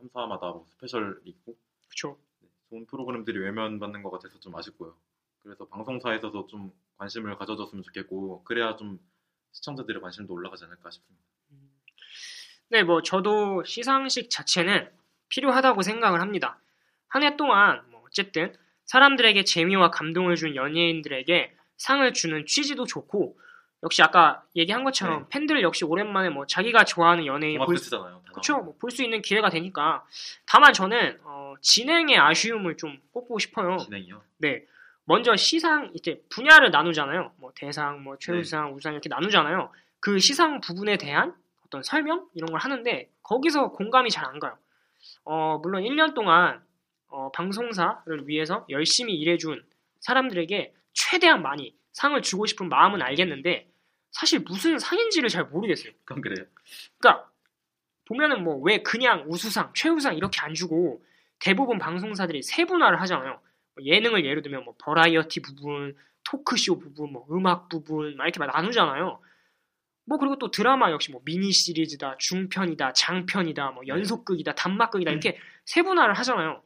3사마다 0.01 0.41
뭐 0.55 0.65
스페셜이 0.71 1.17
있고. 1.25 1.59
네, 2.41 2.49
좋은 2.71 2.87
프로그램들이 2.87 3.39
외면받는 3.39 4.03
것 4.03 4.11
같아서 4.11 4.41
좀 4.41 4.57
아쉽고요. 4.57 4.97
그래서 5.41 5.67
방송사에서도 5.67 6.47
좀 6.47 6.73
관심을 6.97 7.37
가져줬으면 7.37 7.83
좋겠고 7.83 8.45
그래야 8.45 8.77
좀 8.77 8.99
시청자들의 9.53 10.01
관심도 10.01 10.33
올라가지 10.33 10.65
않을까 10.65 10.91
싶습니다. 10.91 11.23
네, 12.71 12.83
뭐 12.83 13.03
저도 13.03 13.63
시상식 13.65 14.31
자체는 14.31 14.91
필요하다고 15.29 15.83
생각을 15.83 16.23
합니다. 16.23 16.59
한 17.09 17.23
해 17.25 17.37
동안 17.37 17.85
뭐 17.91 18.03
어쨌든 18.07 18.57
사람들에게 18.87 19.45
재미와 19.45 19.91
감동을 19.91 20.37
준 20.37 20.57
연예인들에게 20.57 21.55
상을 21.85 22.13
주는 22.15 22.47
취지도 22.47 22.87
좋고 22.87 23.37
역시 23.83 24.03
아까 24.03 24.43
얘기한 24.57 24.85
것처럼 24.85 25.27
팬들 25.29 25.61
역시 25.61 25.85
오랜만에 25.85 26.31
뭐 26.31 26.47
자기가 26.47 26.85
좋아하는 26.85 27.27
연예인 27.27 27.59
볼 27.59 27.75
그쵸, 28.33 28.53
나오고. 28.55 28.65
뭐볼 28.65 28.91
수 28.91 29.03
있는 29.05 29.21
기회가 29.21 29.51
되니까. 29.51 30.03
다만 30.47 30.73
저는, 30.73 31.21
어, 31.25 31.55
진행의 31.61 32.17
아쉬움을 32.19 32.79
좀 32.79 32.99
꼽고 33.13 33.39
싶어요. 33.39 33.77
진행이요. 33.77 34.23
네. 34.39 34.65
먼저 35.05 35.37
시상, 35.37 35.91
이제 35.93 36.23
분야를 36.31 36.71
나누잖아요. 36.71 37.33
뭐 37.37 37.53
대상, 37.55 38.03
뭐 38.03 38.17
최우수상, 38.19 38.69
네. 38.69 38.73
우수상 38.73 38.95
이렇게 38.95 39.11
나누잖아요. 39.11 39.71
그 40.01 40.19
시상 40.19 40.63
부분에 40.63 40.97
대한 40.97 41.35
어떤 41.67 41.83
설명? 41.83 42.27
이런 42.35 42.51
걸 42.51 42.61
하는데, 42.61 43.11
거기서 43.23 43.73
공감이 43.73 44.09
잘 44.09 44.25
안 44.25 44.41
가요. 44.41 44.57
어, 45.27 45.59
물론 45.63 45.83
1년 45.83 46.15
동안, 46.15 46.63
어, 47.09 47.31
방송사를 47.33 48.27
위해서 48.27 48.65
열심히 48.71 49.13
일해준 49.17 49.63
사람들에게 50.01 50.73
최대한 50.95 51.43
많이 51.43 51.77
상을 51.93 52.21
주고 52.23 52.47
싶은 52.47 52.69
마음은 52.69 53.03
알겠는데, 53.03 53.71
사실 54.11 54.41
무슨 54.41 54.79
상인지를 54.79 55.29
잘 55.29 55.45
모르겠어요. 55.45 55.93
그건 56.05 56.23
그래요. 56.23 56.47
그러니까 56.99 57.29
보면은 58.07 58.45
뭐 58.45 58.61
왜 58.63 58.79
그냥 58.83 59.25
우수상, 59.29 59.73
최우수상 59.75 60.17
이렇게 60.17 60.41
안 60.41 60.55
주고 60.55 61.03
대부분 61.41 61.79
방송사들이 61.79 62.43
세분화를 62.43 63.01
하잖아요. 63.03 63.41
뭐 63.75 63.85
예능을 63.85 64.25
예를 64.25 64.43
들면 64.43 64.65
뭐 64.65 64.75
버라이어티 64.79 65.43
부분, 65.43 65.97
토크쇼 66.23 66.79
부분, 66.79 67.13
뭐 67.13 67.27
음악 67.33 67.69
부분 67.69 68.17
막 68.17 68.25
이렇게 68.25 68.39
막 68.39 68.47
나누잖아요. 68.47 69.21
뭐 70.07 70.19
그리고 70.19 70.39
또 70.39 70.51
드라마 70.51 70.93
역시 70.93 71.11
뭐 71.11 71.23
미니 71.25 71.51
시리즈다, 71.51 72.17
중편이다, 72.19 72.93
장편이다, 72.93 73.71
뭐 73.73 73.83
연속극이다, 73.87 74.55
단막극이다 74.55 75.11
이렇게 75.11 75.39
세분화를 75.65 76.15
하잖아요. 76.15 76.63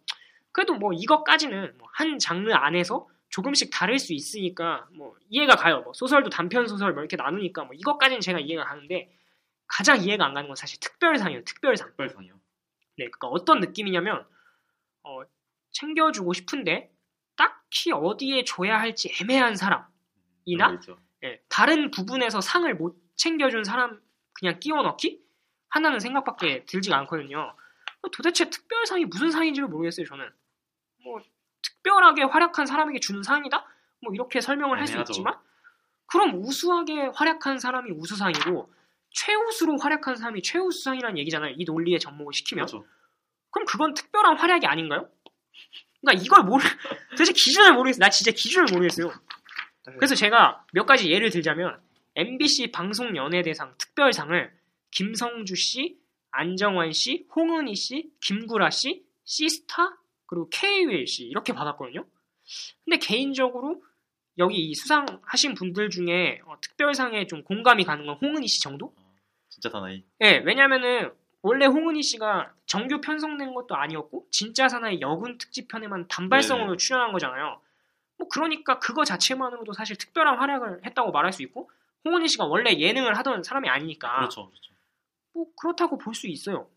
그래도 0.53 0.75
뭐 0.75 0.93
이것까지는 0.93 1.79
뭐한 1.79 2.19
장르 2.19 2.53
안에서 2.53 3.09
조금씩 3.31 3.71
다를 3.73 3.99
수 3.99 4.13
있으니까 4.13 4.89
뭐 4.93 5.17
이해가 5.29 5.57
가요. 5.57 5.83
뭐 5.83 5.93
소설도 5.93 6.31
단편 6.31 6.67
소설 6.67 6.93
뭐 6.93 7.03
이렇게 7.03 7.17
나누니까 7.17 7.65
뭐 7.65 7.75
이것까지는 7.75 8.21
제가 8.21 8.41
이해가 8.41 8.65
가는데 8.65 9.15
가장 9.67 10.03
이해가 10.03 10.25
안 10.25 10.35
가는 10.35 10.49
건 10.49 10.57
사실 10.57 10.81
특별상이에요. 10.81 11.45
특별상. 11.45 11.89
특별상이요. 11.91 12.35
네, 12.35 13.05
그러니까 13.05 13.29
어떤 13.29 13.61
느낌이냐면 13.61 14.27
어, 15.03 15.21
챙겨주고 15.73 16.33
싶은데 16.33 16.91
딱히 17.37 17.93
어디에 17.93 18.45
줘야 18.45 18.81
할지 18.81 19.13
애매한 19.21 19.55
사람이나. 19.57 20.81
예, 21.25 21.41
다른 21.49 21.91
부분에서 21.91 22.41
상을 22.41 22.73
못 22.75 22.97
챙겨준 23.17 23.65
사람 23.65 24.01
그냥 24.33 24.59
끼워 24.61 24.83
넣기 24.83 25.21
하나는 25.69 26.01
생각밖에 26.01 26.65
들지가 26.65 26.97
않거든요. 27.01 27.55
도대체 28.13 28.49
특별상이 28.49 29.05
무슨 29.05 29.31
상인지를 29.31 29.69
모르겠어요. 29.69 30.07
저는 30.07 30.31
뭐 31.05 31.21
특별하게 31.89 32.25
활약한 32.25 32.67
사람에게 32.67 33.01
주는 33.01 33.23
상이다. 33.23 33.65
뭐 34.03 34.13
이렇게 34.13 34.41
설명을 34.41 34.79
할 34.79 34.87
수. 34.87 34.99
있지만 34.99 35.35
그럼 36.07 36.43
우수하게 36.43 37.11
활약한 37.15 37.59
사람이 37.59 37.91
우수상이고 37.93 38.71
최우수로 39.11 39.79
활약한 39.79 40.17
사람이 40.17 40.43
최우수상이라는 40.43 41.19
얘기잖아요. 41.19 41.55
이 41.57 41.65
논리에 41.65 41.99
접목을 41.99 42.35
시키면 42.35 42.67
그렇죠. 42.67 42.87
그럼 43.51 43.67
그건 43.67 43.95
특별한 43.95 44.39
활약이 44.39 44.67
아닌가요? 44.67 45.09
그러니까 46.01 46.23
이걸 46.25 46.45
모르 46.45 46.63
도대체 47.13 47.33
기준을 47.33 47.73
모르겠어요. 47.73 48.01
나 48.01 48.11
진짜 48.11 48.31
기준을 48.33 48.67
모르겠어요. 48.71 49.11
그래서 49.97 50.15
제가 50.15 50.65
몇 50.73 50.85
가지 50.85 51.11
예를 51.11 51.31
들자면 51.31 51.81
MBC 52.15 52.71
방송 52.73 53.17
연예대상 53.17 53.75
특별상을 53.79 54.53
김성주 54.91 55.57
씨, 55.57 55.99
안정환 56.31 56.93
씨, 56.93 57.27
홍은희 57.35 57.75
씨, 57.75 58.11
김구라 58.21 58.71
씨, 58.71 59.05
시스타 59.25 59.97
그리고 60.29 60.49
씨 61.07 61.25
이렇게 61.25 61.53
받았거든요. 61.53 62.05
근데 62.85 62.99
개인적으로 62.99 63.83
여기 64.39 64.57
이 64.59 64.75
수상하신 64.75 65.55
분들 65.55 65.91
중에 65.91 66.41
어, 66.47 66.61
특별상에 66.61 67.27
좀 67.27 67.43
공감이 67.43 67.85
가는 67.85 68.07
건 68.07 68.17
홍은희 68.23 68.47
씨 68.47 68.61
정도? 68.63 68.95
진짜 69.49 69.69
사나이. 69.69 70.05
예, 70.23 70.39
왜냐면은 70.45 71.11
원래 71.43 71.67
홍은희 71.67 72.03
씨가 72.03 72.53
정규 72.67 73.01
편성된 73.01 73.55
것도 73.55 73.75
아니었고 73.75 74.29
진짜 74.31 74.69
사나이 74.69 75.01
여군 75.01 75.39
특집 75.39 75.67
편에만 75.69 76.07
단발성으로 76.09 76.67
네네. 76.67 76.77
출연한 76.77 77.13
거잖아요. 77.13 77.61
뭐 78.19 78.29
그러니까 78.29 78.79
그거 78.79 79.05
자체만으로도 79.05 79.73
사실 79.73 79.97
특별한 79.97 80.39
활약을 80.39 80.85
했다고 80.85 81.11
말할 81.11 81.33
수 81.33 81.43
있고 81.43 81.71
홍은희 82.05 82.29
씨가 82.29 82.45
원래 82.45 82.79
예능을 82.79 83.17
하던 83.19 83.43
사람이 83.43 83.69
아니니까 83.69 84.17
그렇죠. 84.17 84.47
그렇죠. 84.47 84.75
뭐 85.33 85.47
그렇다고 85.61 85.99
볼 85.99 86.15
수 86.15 86.27
있어요. 86.29 86.69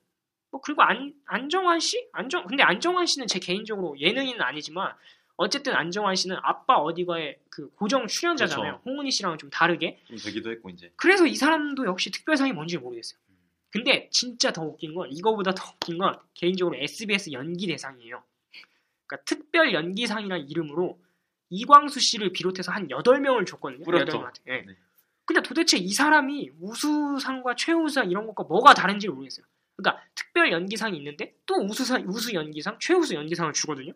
뭐 0.52 0.62
그리고 0.62 0.84
안 0.84 1.14
안정환 1.26 1.80
씨? 1.80 2.08
안정 2.12 2.46
근데 2.46 2.62
안정환 2.62 3.06
씨는 3.06 3.28
제 3.28 3.40
개인적으로 3.40 3.98
예능인은 4.00 4.42
아니지만 4.42 4.94
어쨌든 5.38 5.74
안정환 5.74 6.16
씨는 6.16 6.38
아빠 6.44 6.76
어디가의 6.76 7.40
그 7.50 7.70
고정 7.72 8.06
출연자잖아요. 8.06 8.74
그렇죠. 8.74 8.82
홍은희 8.86 9.10
씨랑은 9.12 9.38
좀 9.38 9.50
다르게. 9.50 10.00
좀 10.06 10.18
되기도 10.18 10.52
했고 10.52 10.70
이제. 10.70 10.92
그래서 10.98 11.26
이 11.26 11.36
사람도 11.36 11.86
역시 11.86 12.12
특별상이 12.12 12.52
뭔지 12.52 12.78
모르겠어요. 12.78 13.20
근데 13.72 14.10
진짜 14.12 14.52
더 14.52 14.64
웃긴 14.64 14.94
건 14.94 15.10
이거보다 15.12 15.54
더 15.56 15.72
웃긴 15.72 15.98
건 15.98 16.20
개인적으로 16.34 16.76
SBS 16.78 17.32
연기 17.32 17.68
대상이에요. 17.68 18.22
그러니까 19.08 19.24
특별 19.26 19.74
연기상이라는 19.74 20.50
이름으로 20.50 21.00
이광수 21.50 22.00
씨를 22.00 22.32
비롯해서 22.34 22.72
한 22.72 22.88
8명을 22.90 23.48
줬거든요. 23.48 23.84
뿌렸죠. 23.84 24.20
8명한테. 24.20 24.42
예. 24.48 24.62
네. 24.62 24.76
근데 25.26 25.42
도대체 25.42 25.78
이 25.78 25.90
사람이 25.90 26.52
우수상과 26.60 27.56
최우수상 27.56 28.12
이런 28.12 28.28
것과 28.28 28.44
뭐가 28.44 28.74
다른지 28.74 29.08
를 29.08 29.14
모르겠어요. 29.14 29.46
그러니까 29.76 30.04
특별 30.42 30.52
연기상이 30.52 30.98
있는데 30.98 31.36
또 31.46 31.56
우수상, 31.56 32.06
우수 32.08 32.34
연기상, 32.34 32.80
최우수 32.80 33.14
연기상을 33.14 33.54
주거든요. 33.54 33.94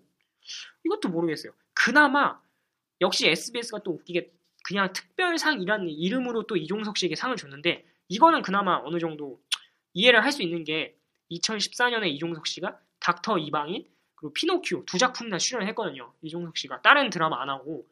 이것도 0.86 1.10
모르겠어요. 1.10 1.54
그나마 1.74 2.40
역시 3.02 3.28
SBS가 3.28 3.80
또 3.80 3.94
웃기게 3.94 4.32
그냥 4.64 4.94
특별상이라는 4.94 5.90
이름으로 5.90 6.44
또 6.44 6.56
이종석 6.56 6.98
씨에게 6.98 7.16
상을 7.16 7.36
줬는데 7.36 7.86
이거는 8.10 8.44
그나마 8.44 8.80
어느 8.84 9.00
정도 9.00 9.42
이해를 9.94 10.24
할 10.24 10.32
수 10.32 10.44
있는 10.44 10.64
게 10.64 10.96
2014년에 11.32 12.08
이종석 12.10 12.46
씨가 12.46 12.80
닥터 13.00 13.40
이방인 13.40 13.88
그리고 14.16 14.34
피노키오 14.34 14.86
두 14.86 14.98
작품이나 15.00 15.40
출연을 15.40 15.68
했거든요. 15.70 16.14
이종석 16.22 16.58
씨가 16.58 16.82
다른 16.84 17.10
드라마 17.10 17.42
안 17.42 17.50
하고 17.50 17.88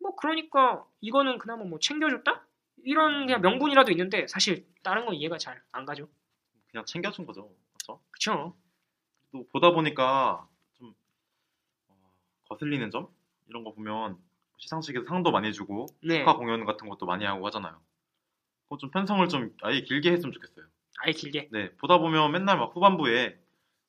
뭐 0.00 0.16
그러니까 0.16 0.84
이거는 1.00 1.38
그나마 1.38 1.64
뭐 1.64 1.78
챙겨줬다 1.78 2.44
이런 2.84 3.26
그냥 3.26 3.40
명분이라도 3.42 3.92
있는데 3.92 4.26
사실 4.26 4.66
다른 4.82 5.06
건 5.06 5.14
이해가 5.14 5.38
잘 5.38 5.62
안 5.72 5.84
가죠. 5.84 6.08
그냥 6.70 6.84
챙겨준 6.86 7.26
거죠. 7.26 7.54
그렇죠. 7.86 8.00
그쵸? 8.10 8.56
또 9.32 9.46
보다 9.52 9.70
보니까 9.72 10.46
좀 10.74 10.94
어, 11.88 11.94
거슬리는 12.48 12.90
점 12.90 13.08
이런 13.48 13.64
거 13.64 13.72
보면 13.72 14.18
시상식에서 14.58 15.06
상도 15.06 15.30
많이 15.30 15.52
주고 15.52 15.86
네. 16.02 16.18
축하 16.20 16.36
공연 16.36 16.64
같은 16.64 16.88
것도 16.88 17.06
많이 17.06 17.24
하고 17.24 17.46
하잖아요. 17.46 17.80
그거 18.64 18.76
좀 18.78 18.90
편성을 18.90 19.26
좀 19.28 19.54
아예 19.62 19.82
길게 19.82 20.12
했으면 20.12 20.32
좋겠어요. 20.32 20.66
아예 20.98 21.12
길게. 21.12 21.48
네, 21.50 21.74
보다 21.76 21.98
보면 21.98 22.32
맨날 22.32 22.58
막 22.58 22.74
후반부에 22.74 23.38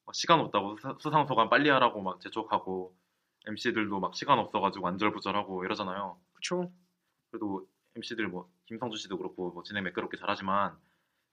막 0.05 0.15
시간 0.15 0.39
없다고 0.39 0.77
수- 0.77 0.97
수상 0.99 1.27
소감 1.27 1.49
빨리 1.49 1.69
하라고 1.69 2.01
막 2.01 2.19
재촉하고 2.21 2.95
MC들도 3.47 3.99
막 3.99 4.15
시간 4.15 4.39
없어가지고 4.39 4.87
안절부절하고 4.87 5.65
이러잖아요. 5.65 6.19
그쵸? 6.33 6.71
그래도 7.29 7.67
MC들 7.95 8.27
뭐 8.27 8.49
김성주 8.65 8.97
씨도 8.97 9.17
그렇고 9.17 9.51
뭐 9.51 9.63
진행 9.63 9.83
매끄럽게 9.83 10.17
잘하지만 10.17 10.77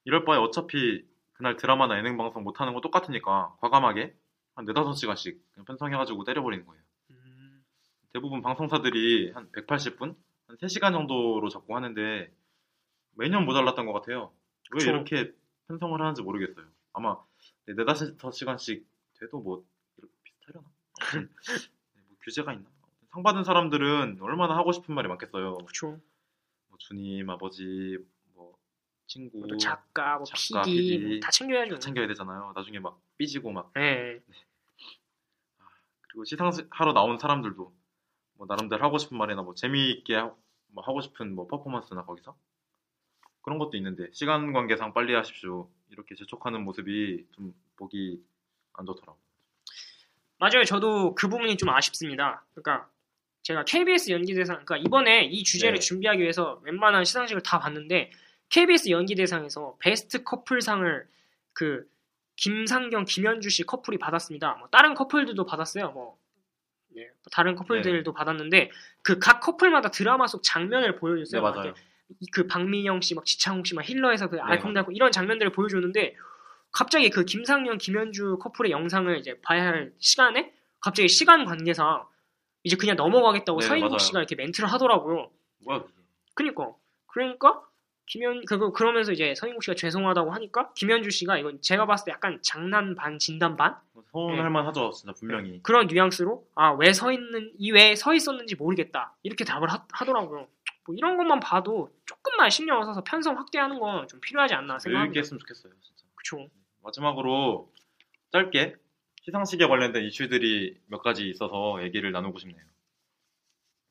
이럴 0.05 0.25
바에 0.25 0.39
어차피 0.39 1.07
그날 1.41 1.57
드라마나 1.57 1.97
예능 1.97 2.19
방송 2.19 2.45
못 2.45 2.61
하는 2.61 2.75
거 2.75 2.83
똑같으니까 2.83 3.57
과감하게 3.63 4.15
한 4.57 4.65
네다섯 4.67 4.95
시간씩 4.95 5.43
그냥 5.55 5.65
편성해가지고 5.65 6.25
때려버리는 6.25 6.67
거예요. 6.67 6.83
음, 7.13 7.65
대부분 8.13 8.43
방송사들이 8.43 9.31
한 9.31 9.51
180분, 9.53 10.15
한 10.49 10.57
3시간 10.59 10.93
정도로 10.93 11.49
잡고 11.49 11.75
하는데 11.75 12.31
매년 13.13 13.47
모자랐던 13.47 13.87
것 13.87 13.95
같아요. 13.95 14.35
왜 14.73 14.81
그쵸. 14.81 14.91
이렇게 14.91 15.33
편성을 15.69 15.99
하는지 15.99 16.21
모르겠어요. 16.21 16.67
아마 16.93 17.17
네, 17.65 17.73
네다섯 17.73 18.35
시간씩 18.35 18.87
돼도 19.15 19.41
뭐 19.41 19.65
이렇게 19.97 20.13
비슷하려나? 20.23 20.69
네, 21.95 22.03
뭐 22.07 22.17
규제가 22.23 22.53
있나? 22.53 22.69
상 23.13 23.23
받은 23.23 23.45
사람들은 23.45 24.19
얼마나 24.21 24.59
하고 24.59 24.73
싶은 24.73 24.95
말이 24.95 25.09
많겠어요. 25.09 25.57
그쵸. 25.67 25.99
뭐 26.69 26.77
주님, 26.79 27.31
아버지, 27.31 27.97
뭐 27.99 28.07
친구 29.11 29.45
또 29.49 29.57
작가, 29.57 30.19
뭐 30.19 30.25
작가, 30.25 30.63
PD, 30.63 30.99
PD. 30.99 31.21
챙겨야죠. 31.33 31.75
다 31.75 31.81
챙겨야 31.81 32.07
되잖아요. 32.07 32.53
나중에 32.55 32.79
막 32.79 33.01
삐지고 33.19 33.51
막 33.51 33.73
네. 33.75 34.21
그리고 36.03 36.25
시상하러 36.25 36.93
나온 36.95 37.19
사람들도 37.19 37.75
뭐 38.35 38.47
나름대로 38.47 38.85
하고 38.85 38.99
싶은 38.99 39.19
말이나 39.19 39.43
뭐 39.43 39.57
재미있게 39.57 40.15
하, 40.15 40.33
뭐 40.69 40.85
하고 40.85 41.01
싶은 41.01 41.35
뭐 41.35 41.49
퍼포먼스나 41.49 42.05
거기서 42.05 42.37
그런 43.43 43.59
것도 43.59 43.77
있는데 43.79 44.07
시간 44.13 44.53
관계상 44.53 44.95
빨리 44.95 45.13
하십시오 45.13 45.69
이렇게 45.89 46.15
재촉하는 46.15 46.63
모습이 46.63 47.27
좀 47.33 47.53
보기 47.77 48.23
안 48.75 48.87
좋더라고. 48.87 49.19
맞아요. 50.39 50.63
저도 50.65 51.17
그 51.17 51.29
부분이 51.29 51.57
좀 51.57 51.69
아쉽습니다. 51.71 52.45
그러니까 52.55 52.89
제가 53.43 53.65
KBS 53.65 54.13
연기대상, 54.13 54.65
그러니까 54.65 54.77
이번에 54.77 55.25
이 55.25 55.43
주제를 55.43 55.75
네. 55.75 55.81
준비하기 55.81 56.21
위해서 56.23 56.61
웬만한 56.63 57.05
시상식을 57.05 57.43
다 57.43 57.59
봤는데 57.59 58.13
KBS 58.51 58.91
연기대상에서 58.91 59.77
베스트 59.81 60.23
커플상을 60.23 61.07
그 61.53 61.89
김상경, 62.37 63.05
김현주 63.05 63.51
씨 63.51 63.65
커플이 63.65 63.99
받았습니다. 63.99 64.55
뭐 64.55 64.69
다른 64.69 64.95
커플들도 64.95 65.45
받았어요. 65.45 65.91
뭐 65.93 66.19
예, 66.97 67.09
다른 67.33 67.55
커플들도 67.55 68.13
받았는데 68.13 68.71
그 69.03 69.19
각 69.19 69.41
커플마다 69.41 69.91
드라마 69.91 70.27
속 70.27 70.43
장면을 70.43 70.97
보여줬어요. 70.97 71.43
네 71.43 71.51
맞아요. 71.51 71.75
그 72.33 72.47
박민영 72.49 73.01
씨, 73.03 73.15
막 73.15 73.25
지창욱 73.25 73.67
씨, 73.67 73.75
막 73.75 73.89
힐러에서 73.89 74.29
그 74.29 74.37
네, 74.37 74.43
알콩달콩 74.43 74.95
이런 74.97 75.13
장면들을 75.13 75.53
보여줬는데 75.53 76.17
갑자기 76.73 77.09
그 77.11 77.25
김상현, 77.25 77.79
김현주 77.79 78.39
커플의 78.41 78.73
영상을 78.73 79.17
이제 79.19 79.41
봐야 79.43 79.65
할 79.67 79.93
시간에 79.99 80.53
갑자기 80.81 81.09
시간 81.09 81.45
관계상 81.45 82.05
이제 82.65 82.77
그냥 82.77 82.97
넘어가겠다고 82.97 83.61
네, 83.61 83.67
서인국 83.67 83.91
맞아요. 83.91 83.99
씨가 83.99 84.19
이렇게 84.19 84.35
멘트를 84.35 84.71
하더라고요. 84.73 85.31
뭐야 85.65 85.83
그게. 85.83 85.95
그니까 86.35 86.73
그러니까 87.07 87.63
김현 88.11 88.45
그거 88.45 88.73
그러면서 88.73 89.13
이제 89.13 89.37
서인국 89.37 89.63
씨가 89.63 89.77
죄송하다고 89.77 90.33
하니까 90.33 90.73
김현주 90.75 91.11
씨가 91.13 91.39
이건 91.39 91.63
제가 91.63 91.87
봤을 91.87 92.07
때 92.07 92.11
약간 92.11 92.41
장난 92.43 92.97
반 92.97 93.21
진담 93.21 93.57
반 93.57 93.77
서운할 94.11 94.51
만하죠 94.51 94.91
진짜 94.91 95.13
분명히. 95.13 95.61
그런 95.63 95.87
뉘앙스로 95.87 96.45
아 96.57 96.73
왜 96.75 96.91
서 96.93 97.13
있는 97.13 97.53
이 97.57 97.71
왜 97.71 97.93
서 97.95 98.13
있었는지 98.13 98.57
모르겠다 98.57 99.15
이렇게 99.23 99.45
답을 99.45 99.71
하, 99.71 99.87
더라고요 100.05 100.49
뭐 100.87 100.95
이런 100.97 101.17
것만 101.19 101.39
봐도 101.39 101.89
조금만 102.05 102.51
신경을 102.51 102.85
써서 102.85 103.05
편성 103.05 103.39
확대하는 103.39 103.79
건 103.79 104.09
좀 104.09 104.21
필요하지 104.21 104.55
않나 104.55 104.75
여유 104.75 104.81
생각합니다. 104.81 105.21
했으면 105.21 105.39
좋겠어요 105.39 105.73
진짜. 105.81 106.05
그쵸. 106.17 106.49
마지막으로 106.83 107.73
짧게 108.33 108.75
시상식에 109.23 109.69
관련된 109.69 110.03
이슈들이 110.05 110.79
몇 110.87 111.01
가지 111.03 111.29
있어서 111.29 111.81
얘기를 111.85 112.11
나누고 112.11 112.39
싶네요. 112.41 112.65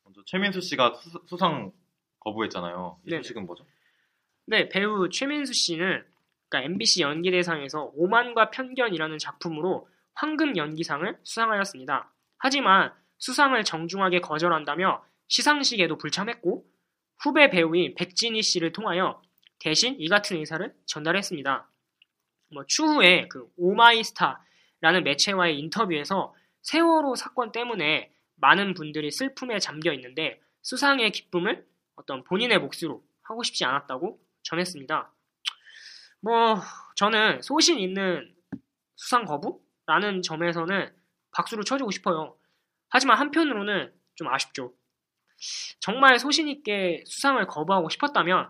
먼저 0.04 0.22
최민수 0.26 0.60
씨가 0.60 0.96
수, 0.96 1.22
수상 1.26 1.72
거부했잖아요. 2.20 3.00
이. 3.06 3.12
소식은 3.16 3.46
뭐죠? 3.46 3.66
네, 4.50 4.68
배우 4.68 5.10
최민수 5.10 5.54
씨는 5.54 6.04
그러니까 6.50 6.72
MBC 6.72 7.04
연기대상에서 7.04 7.92
오만과 7.94 8.50
편견이라는 8.50 9.20
작품으로 9.20 9.88
황금 10.16 10.58
연기상을 10.58 11.20
수상하였습니다. 11.22 12.12
하지만 12.40 12.92
수상을 13.20 13.64
정중하게 13.64 14.22
거절한다며 14.22 15.06
시상식에도 15.28 16.00
불참했고 16.00 16.66
후배 17.20 17.52
배우인 17.52 17.94
백진희 17.94 18.42
씨를 18.42 18.72
통하여 18.72 19.22
대신 19.60 19.96
이 20.00 20.08
같은 20.08 20.38
의사를 20.38 20.74
전달했습니다. 20.88 21.70
뭐 22.52 22.64
추후에 22.66 23.28
그 23.28 23.48
오마이스타라는 23.56 25.04
매체와의 25.04 25.60
인터뷰에서 25.60 26.34
세월호 26.64 27.14
사건 27.14 27.52
때문에 27.52 28.12
많은 28.38 28.74
분들이 28.74 29.12
슬픔에 29.12 29.60
잠겨 29.60 29.94
있는데 29.94 30.42
수상의 30.64 31.12
기쁨을 31.12 31.68
어떤 31.98 32.24
본인의 32.24 32.58
몫으로 32.58 33.04
하고 33.22 33.44
싶지 33.44 33.64
않았다고 33.64 34.20
전했습니다. 34.44 35.12
뭐 36.22 36.62
저는 36.96 37.42
소신 37.42 37.80
있는 37.80 38.34
수상 38.96 39.26
거부라는 39.26 40.22
점에서는 40.22 40.94
박수를 41.32 41.64
쳐주고 41.64 41.92
싶어요. 41.92 42.36
하지만 42.90 43.18
한편으로는 43.18 43.94
좀 44.16 44.28
아쉽죠. 44.28 44.74
정말 45.80 46.20
소신 46.20 46.50
있게 46.50 47.04
수상을 47.08 47.46
거부하고 47.48 47.90
싶었다면 47.90 48.50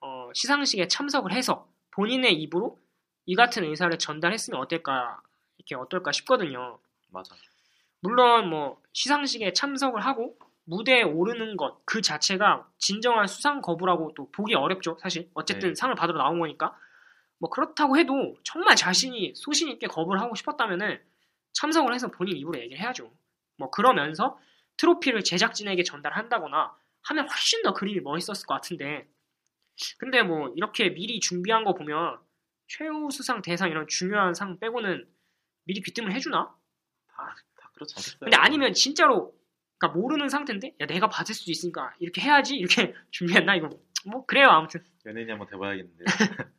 어, 0.00 0.30
시상식에 0.34 0.86
참석을 0.86 1.32
해서 1.32 1.68
본인의 1.90 2.34
입으로 2.34 2.78
이 3.26 3.34
같은 3.34 3.64
의사를 3.64 3.96
전달했으면 3.98 4.60
어떨까 4.60 5.20
이렇게 5.58 5.74
어떨까 5.74 6.12
싶거든요. 6.12 6.78
맞아. 7.08 7.34
물론 8.00 8.50
뭐 8.50 8.82
시상식에 8.92 9.52
참석을 9.52 10.04
하고 10.04 10.38
무대에 10.64 11.02
오르는 11.02 11.56
것 11.56 11.74
그 11.94 12.02
자체가 12.02 12.68
진정한 12.78 13.26
수상 13.28 13.60
거부라고 13.60 14.14
또 14.16 14.30
보기 14.32 14.54
어렵죠 14.54 14.96
사실 15.00 15.30
어쨌든 15.34 15.70
네. 15.70 15.74
상을 15.74 15.94
받으러 15.94 16.18
나온 16.18 16.40
거니까 16.40 16.76
뭐 17.38 17.50
그렇다고 17.50 17.96
해도 17.96 18.36
정말 18.42 18.74
자신이 18.74 19.34
소신 19.36 19.68
있게 19.68 19.86
거부를 19.86 20.20
하고 20.20 20.34
싶었다면은 20.34 21.00
참석을 21.52 21.94
해서 21.94 22.08
본인 22.08 22.36
입으로 22.36 22.58
얘기를 22.58 22.80
해야죠 22.80 23.12
뭐 23.58 23.70
그러면서 23.70 24.38
트로피를 24.76 25.22
제작진에게 25.22 25.84
전달한다거나 25.84 26.74
하면 27.02 27.28
훨씬 27.28 27.62
더 27.62 27.72
그림이 27.74 28.00
멋있었을 28.00 28.46
것 28.46 28.54
같은데 28.54 29.06
근데 29.98 30.22
뭐 30.22 30.52
이렇게 30.56 30.92
미리 30.92 31.20
준비한 31.20 31.64
거 31.64 31.74
보면 31.74 32.18
최우 32.66 33.10
수상 33.10 33.42
대상 33.42 33.70
이런 33.70 33.86
중요한 33.86 34.34
상 34.34 34.58
빼고는 34.58 35.06
미리 35.64 35.80
귀뜸을 35.80 36.12
해주나? 36.12 36.56
다, 37.08 37.36
다 37.60 37.70
그렇지 37.74 37.94
않겠어요? 37.96 38.18
근데 38.20 38.36
아니면 38.36 38.72
진짜로 38.72 39.32
그러니까 39.78 39.98
모르는 39.98 40.28
상태인데 40.28 40.76
야 40.80 40.86
내가 40.86 41.08
받을 41.08 41.34
수도 41.34 41.50
있으니까 41.50 41.92
이렇게 41.98 42.20
해야지 42.20 42.56
이렇게 42.56 42.94
준비했나 43.10 43.56
이거 43.56 43.70
뭐 44.06 44.24
그래요 44.26 44.48
아무튼 44.48 44.82
연예인이 45.06 45.30
한번 45.30 45.48
돼봐야겠는데. 45.48 46.04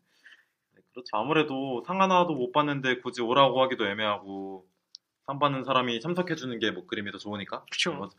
네, 0.75 0.81
그렇죠. 0.93 1.17
아무래도 1.17 1.83
상 1.85 2.01
하나도 2.01 2.33
못 2.35 2.51
봤는데 2.51 2.99
굳이 2.99 3.21
오라고 3.21 3.61
하기도 3.63 3.87
애매하고 3.87 4.67
상 5.25 5.39
받는 5.39 5.63
사람이 5.63 5.99
참석해주는 6.01 6.59
게뭐 6.59 6.85
그림이 6.87 7.11
더 7.11 7.17
좋으니까. 7.17 7.65
맞- 7.99 8.11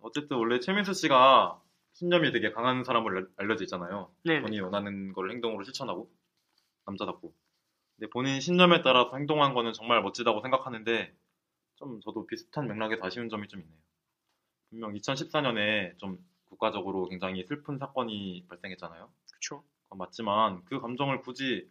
어쨌든 0.00 0.36
원래 0.36 0.60
최민수 0.60 0.92
씨가 0.94 1.60
신념이 1.94 2.30
되게 2.32 2.52
강한 2.52 2.84
사람으로 2.84 3.16
알- 3.18 3.26
알려져 3.38 3.64
있잖아요. 3.64 4.10
네 4.24 4.40
본인이 4.40 4.60
원하는 4.60 5.12
걸 5.12 5.30
행동으로 5.30 5.64
실천하고 5.64 6.10
남자답고. 6.86 7.32
근데 7.96 8.10
본인 8.10 8.40
신념에 8.40 8.82
따라서 8.82 9.16
행동한 9.16 9.54
거는 9.54 9.72
정말 9.72 10.02
멋지다고 10.02 10.42
생각하는데 10.42 11.14
좀 11.76 12.00
저도 12.00 12.26
비슷한 12.26 12.66
맥락에서 12.68 13.06
아쉬운 13.06 13.28
점이 13.28 13.48
좀 13.48 13.60
있네요. 13.62 13.78
분명 14.70 14.94
2014년에 14.94 15.98
좀 15.98 16.18
국가적으로 16.46 17.08
굉장히 17.08 17.44
슬픈 17.46 17.78
사건이 17.78 18.46
발생했잖아요. 18.48 19.10
그쵸 19.32 19.64
그건 19.84 19.98
맞지만 19.98 20.64
그 20.66 20.80
감정을 20.80 21.22
굳이 21.22 21.70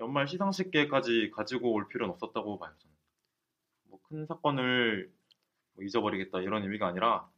연말 0.00 0.28
시상식계까지 0.28 1.32
가지고 1.34 1.72
올 1.72 1.88
필요는 1.88 2.14
없었다고 2.14 2.58
봐요. 2.58 2.74
저는. 2.78 2.96
뭐 3.88 4.00
큰 4.04 4.26
사건을 4.26 5.12
뭐 5.74 5.84
잊어버리겠다 5.84 6.40
이런 6.40 6.62
의미가 6.64 6.86
아니라 6.88 7.30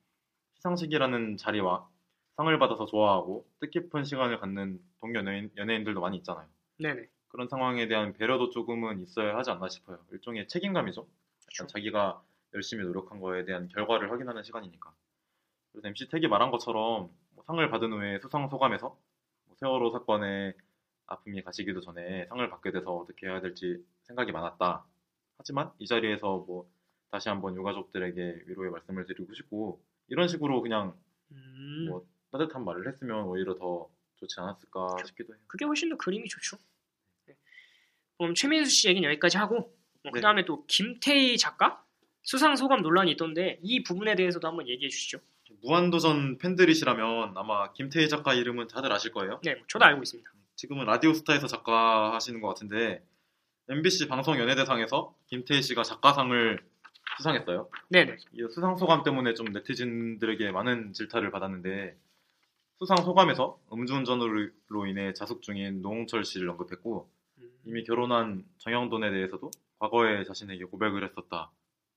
시상식이라는 0.55 1.37
자리와 1.39 1.89
상을 2.37 2.59
받아서 2.59 2.87
좋아하고 2.87 3.49
뜻깊은 3.61 4.05
시간을 4.05 4.41
갖는 4.41 4.81
동료 5.01 5.21
연예인, 5.21 5.51
연예인들도 5.57 6.01
많이 6.01 6.19
있잖아요. 6.19 6.49
네네 6.79 7.09
그런 7.29 7.49
상황에 7.49 7.89
대한 7.89 8.15
배려도 8.15 8.51
조금은 8.51 9.01
있어야 9.03 9.37
하지 9.37 9.51
않나 9.51 9.69
싶어요. 9.69 10.05
일종의 10.13 10.49
책임감이죠. 10.49 11.07
그쵸. 11.47 11.67
자기가 11.67 12.23
열심히 12.55 12.85
노력한 12.85 13.21
거에 13.21 13.45
대한 13.45 13.69
결과를 13.69 14.11
확인하는 14.11 14.43
시간이니까. 14.43 14.95
그래서 15.73 15.89
MC 15.89 16.09
택이 16.09 16.29
말한 16.29 16.51
것처럼 16.51 17.11
뭐 17.31 17.45
상을 17.47 17.69
받은 17.71 17.93
후에 17.93 18.19
수상 18.21 18.49
소감에서 18.49 18.97
뭐 19.47 19.57
세월호 19.57 19.91
사건에 19.91 20.55
아픔이 21.07 21.43
가시기도 21.43 21.81
전에 21.81 22.27
상을 22.27 22.49
받게 22.51 22.71
돼서 22.73 22.95
어떻게 22.95 23.27
해야 23.27 23.41
될지 23.41 23.85
생각이 24.05 24.33
많았다. 24.33 24.85
하지만 25.39 25.73
이 25.79 25.87
자리에서 25.87 26.39
뭐 26.47 26.71
다시 27.11 27.29
한번 27.29 27.57
유가족들에게 27.57 28.45
위로의 28.47 28.71
말씀을 28.71 29.05
드리고 29.07 29.35
싶고 29.35 29.83
이런 30.09 30.29
식으로 30.29 30.63
그냥 30.63 30.97
음 31.33 31.87
뭐 31.89 32.07
따뜻한 32.31 32.65
말을 32.65 32.89
했으면 32.89 33.25
오히려 33.27 33.55
더 33.57 33.89
좋지 34.17 34.41
않았을까 34.41 34.97
싶기도 35.07 35.35
해요. 35.35 35.43
그게 35.47 35.65
훨씬 35.65 35.89
더 35.89 35.97
그림이 35.97 36.29
좋죠 36.29 36.57
네. 37.27 37.37
그럼 38.19 38.35
최민수 38.35 38.71
씨 38.71 38.89
얘기는 38.89 39.09
여기까지 39.09 39.37
하고. 39.39 39.77
그 40.13 40.21
다음에 40.21 40.45
또 40.45 40.65
김태희 40.67 41.39
작가? 41.39 41.83
수상 42.23 42.57
소감 42.57 42.83
논란이 42.83 43.13
있던데 43.13 43.59
이 43.63 43.83
부분에 43.83 44.15
대해서도 44.15 44.49
한번 44.49 44.69
얘기해 44.69 44.89
주시죠. 44.89 45.19
무한도전 45.63 46.39
팬들이시라면 46.39 47.35
아마 47.37 47.73
김태희 47.73 48.09
작가 48.09 48.35
이름은 48.35 48.69
다들 48.69 48.93
아실 48.93 49.13
거예요. 49.13 49.41
네 49.45 49.57
저도 49.69 49.85
알고 49.85 50.03
있습니다. 50.03 50.31
지금은 50.57 50.87
라디오스타에서 50.87 51.47
작가 51.47 52.15
하시는 52.15 52.41
것 52.41 52.49
같은데 52.49 53.03
MBC 53.69 54.09
방송 54.09 54.39
연예대상에서 54.39 55.15
김태희 55.27 55.63
씨가 55.63 55.83
작가상을 55.83 56.63
수상했어요. 57.17 57.69
네네. 57.91 58.17
이 58.33 58.43
수상 58.51 58.77
소감 58.77 59.03
때문에 59.03 59.35
좀 59.35 59.47
네티즌들에게 59.53 60.51
많은 60.51 60.93
질타를 60.93 61.31
받았는데 61.31 61.97
수상 62.79 62.97
소감에서 62.99 63.59
음주운전으로 63.73 64.87
인해 64.87 65.13
자숙 65.13 65.43
중인 65.43 65.83
노홍철 65.83 66.25
씨를 66.25 66.49
언급했고 66.51 67.09
음, 67.39 67.51
이미 67.65 67.85
결혼한 67.85 68.45
정영돈에 68.59 69.11
대해서도 69.11 69.51
과거에 69.85 70.25
자신에게 70.25 70.65
고백을 70.65 71.05
했었다. 71.05 71.51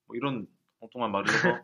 뭐 0.06 0.16
이런 0.16 0.46
엉뚱한 0.80 1.10
말을 1.10 1.32
해서 1.32 1.48
뭐 1.48 1.60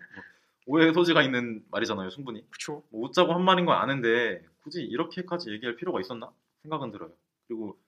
오해의 0.66 0.94
소지가 0.94 1.22
있는 1.22 1.62
말이잖아요, 1.70 2.08
충분히. 2.08 2.48
그쵸 2.50 2.82
뭐 2.90 3.02
웃자고 3.06 3.34
한 3.34 3.44
말인 3.44 3.66
건 3.66 3.76
아는데 3.76 4.42
굳이 4.62 4.82
이렇게까지 4.82 5.50
얘기할 5.50 5.76
필요가 5.76 6.00
있었나 6.00 6.32
생각은 6.62 6.92
들어요. 6.92 7.12
그리고 7.46 7.78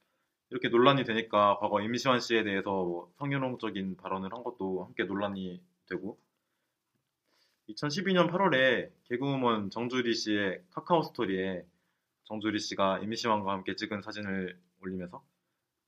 이렇게 0.50 0.68
논란이 0.68 1.04
되니까 1.04 1.58
과거 1.58 1.80
임시완 1.80 2.20
씨에 2.20 2.44
대해서 2.44 2.70
뭐 2.70 3.10
성희롱적인 3.18 3.96
발언을 3.96 4.32
한 4.32 4.44
것도 4.44 4.84
함께 4.84 5.04
논란이 5.04 5.60
되고 5.88 6.18
2012년 7.70 8.30
8월에 8.30 8.90
개그우먼 9.04 9.70
정주리 9.70 10.14
씨의 10.14 10.62
카카오 10.72 11.02
스토리에 11.02 11.64
정주리 12.24 12.58
씨가 12.58 12.98
임시완과 12.98 13.50
함께 13.50 13.74
찍은 13.74 14.02
사진을 14.02 14.58
올리면서 14.82 15.24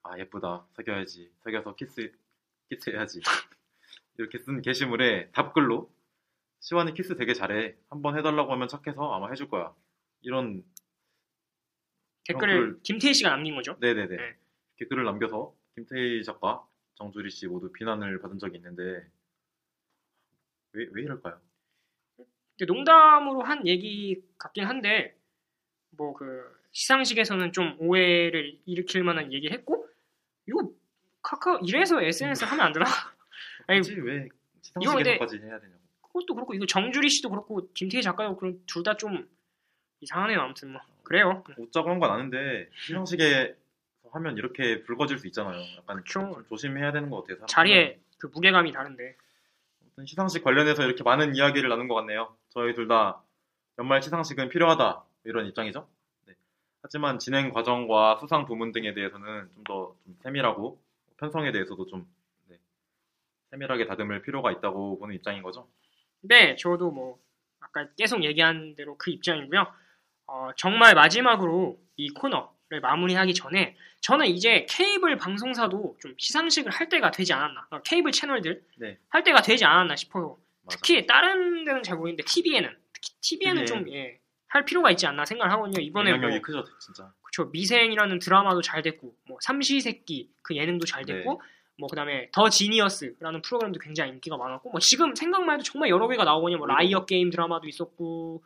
아 0.03 0.19
예쁘다 0.19 0.67
사귀어야지 0.73 1.31
사귀어서 1.45 1.75
키스 1.75 2.11
키스 2.69 2.91
해야지 2.91 3.21
이렇게 4.19 4.39
쓴 4.39 4.61
게시물에 4.63 5.31
답글로 5.31 5.91
시완이 6.61 6.93
키스 6.95 7.17
되게 7.17 7.35
잘해. 7.35 7.77
한번 7.89 8.19
해달라고 8.19 8.53
하면 8.53 8.67
착해서 8.69 9.13
아마 9.13 9.29
해줄 9.31 9.49
거야. 9.49 9.75
이런 10.23 10.65
댓글을 12.27 12.73
글- 12.75 12.83
김태희 12.83 13.15
씨가 13.15 13.31
남긴 13.31 13.55
거죠 13.55 13.77
네네네 13.81 14.09
네. 14.17 14.37
이렇게 14.77 14.89
글을 14.89 15.05
남겨서 15.05 15.55
김태희 15.77 16.25
작가, 16.25 16.67
정주리 16.97 17.31
씨 17.31 17.47
모두 17.47 17.73
비난을 17.73 18.21
받은 18.21 18.39
적이 18.39 18.57
있는데 18.57 18.83
왜, 20.73 20.87
왜 20.91 21.03
이럴까요? 21.03 21.41
근데 22.59 22.65
농담으로 22.67 23.43
한 23.43 23.67
얘기 23.67 24.21
같긴 24.37 24.65
한데 24.67 25.17
뭐 25.91 26.13
그 26.15 26.59
시상식에서는 26.73 27.53
좀 27.53 27.77
오해를 27.81 28.61
일으킬 28.67 29.03
만한 29.05 29.33
얘기를 29.33 29.57
했고 29.57 29.89
이거 30.47 30.71
카카오 31.23 31.59
이래서 31.65 32.01
SNS 32.03 32.45
하면 32.45 32.67
안 32.67 32.73
되나? 32.73 32.85
아니 33.67 33.81
왜 34.01 34.29
이거 34.81 34.95
근데- 34.95 35.19
해야 35.19 35.59
되냐고. 35.61 35.79
그것도 36.03 36.35
그렇고 36.35 36.55
이거 36.55 36.67
정주리 36.67 37.09
씨도 37.11 37.31
그렇고 37.31 37.69
김태희 37.75 38.03
작가도 38.03 38.37
그렇고 38.37 38.59
둘다 38.67 38.97
좀 38.97 39.29
이상하네요. 40.01 40.41
아무튼 40.41 40.73
뭐 40.73 40.81
그래요. 41.03 41.45
웃자고 41.57 41.91
한 41.91 41.99
건 42.01 42.11
아는데 42.11 42.69
시상식에 42.75 43.55
하면 44.13 44.37
이렇게 44.39 44.83
붉어질 44.85 45.19
수 45.19 45.27
있잖아요. 45.27 45.61
약간 45.79 45.99
그쵸. 45.99 46.21
좀 46.21 46.45
조심해야 46.49 46.93
되는 46.93 47.11
것 47.11 47.17
같아요. 47.23 47.37
사람들은. 47.37 47.47
자리에 47.49 48.01
그 48.19 48.29
무게감이 48.29 48.73
다른데. 48.73 49.17
아무튼 49.83 50.07
시상식 50.07 50.43
관련해서 50.45 50.85
이렇게 50.85 51.03
많은 51.03 51.35
이야기를 51.37 51.69
나눈 51.69 51.89
것 51.89 51.95
같네요. 51.97 52.35
저희 52.51 52.75
둘 52.75 52.89
다 52.89 53.23
연말 53.79 54.03
시상식은 54.03 54.49
필요하다 54.49 55.05
이런 55.25 55.47
입장이죠. 55.47 55.87
네. 56.27 56.35
하지만 56.83 57.19
진행 57.19 57.53
과정과 57.53 58.19
수상 58.21 58.47
부문 58.47 58.73
등에 58.73 58.95
대해서는 58.95 59.49
좀더좀 59.57 59.97
세밀하고 60.23 60.81
편성에 61.19 61.53
대해서도 61.53 61.87
좀 61.87 62.07
네, 62.49 62.59
세밀하게 63.51 63.87
다듬을 63.87 64.23
필요가 64.23 64.51
있다고 64.53 64.99
보는 64.99 65.15
입장인 65.15 65.43
거죠. 65.43 65.69
네, 66.21 66.57
저도 66.57 66.91
뭐 66.91 67.19
아까 67.61 67.89
계속 67.97 68.25
얘기한 68.25 68.75
대로 68.77 68.97
그 68.97 69.11
입장이고요. 69.11 69.67
어, 70.27 70.51
정말 70.57 70.95
마지막으로 70.95 71.79
이 71.97 72.11
코너를 72.11 72.81
마무리하기 72.83 73.35
전에 73.35 73.77
저는 74.01 74.27
이제 74.27 74.67
케이블 74.69 75.17
방송사도 75.17 75.97
좀 76.01 76.15
시상식을 76.19 76.71
할 76.71 76.89
때가 76.89 77.11
되지 77.11 77.33
않았나. 77.33 77.67
어, 77.71 77.83
케이블 77.83 78.13
채널들 78.13 78.65
네. 78.77 78.99
할 79.09 79.25
때가 79.25 79.43
되지 79.43 79.65
않았나 79.65 79.97
싶어요. 79.97 80.39
맞아. 80.63 80.77
특히 80.77 81.07
다른 81.07 81.65
데는 81.65 81.83
잘 81.83 81.97
모르겠는데 81.97 82.25
TV에는 82.25 82.77
특히 82.93 83.11
TV에는 83.21 83.65
TVN. 83.65 83.85
좀 83.85 83.93
예, 83.93 84.21
할 84.49 84.65
필요가 84.65 84.91
있지 84.91 85.07
않나 85.07 85.25
생각을 85.25 85.53
하거든요. 85.53 85.81
이번에 85.83 86.11
뭐 86.11 86.19
영향력이 86.19 86.43
크죠, 86.43 86.65
진짜. 86.79 87.13
그쵸? 87.29 87.45
미생이라는 87.53 88.19
드라마도 88.21 88.63
잘 88.63 88.81
됐고 88.81 89.15
뭐 89.29 89.37
삼시세끼 89.43 90.31
그 90.41 90.57
예능도 90.57 90.87
잘 90.87 91.05
됐고 91.05 91.33
네. 91.33 91.49
뭐 91.79 91.89
그다음에 91.89 92.31
더 92.33 92.49
지니어스라는 92.49 93.43
프로그램도 93.43 93.79
굉장히 93.81 94.13
인기가 94.13 94.39
많았고 94.39 94.71
뭐 94.71 94.81
지금 94.81 95.15
생각만 95.15 95.57
해도 95.57 95.63
정말 95.63 95.91
여러 95.91 96.09
개가 96.09 96.25
나오거든요 96.25 96.57
뭐 96.57 96.67
라이어 96.67 97.05
게임 97.05 97.31
드라마도 97.31 97.69
있었고 97.69 98.43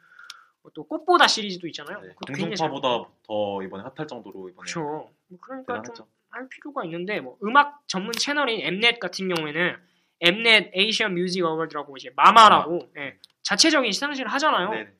뭐또 0.62 0.84
꽃보다 0.84 1.28
시리즈도 1.28 1.68
있잖아요. 1.68 2.00
네, 2.00 2.14
공중파보다 2.26 3.08
더 3.24 3.62
이번에 3.62 3.84
핫할 3.84 4.06
정도로 4.08 4.48
이번에 4.48 4.64
그렇죠 4.64 5.10
그러니까 5.40 5.82
좀. 5.94 6.06
할 6.30 6.48
필요가 6.48 6.84
있는데 6.84 7.20
뭐 7.20 7.38
음악 7.44 7.82
전문 7.86 8.12
채널인 8.12 8.60
엠넷 8.62 8.98
같은 8.98 9.32
경우에는 9.32 9.76
엠넷 10.20 10.70
Asian 10.74 11.14
Music 11.14 11.44
Award라고 11.44 11.96
이제 11.96 12.10
MAMA라고 12.16 12.90
예, 12.96 13.16
자체적인 13.42 13.92
시상식을 13.92 14.30
하잖아요. 14.32 14.70
네, 14.70 14.84
네. 14.84 14.90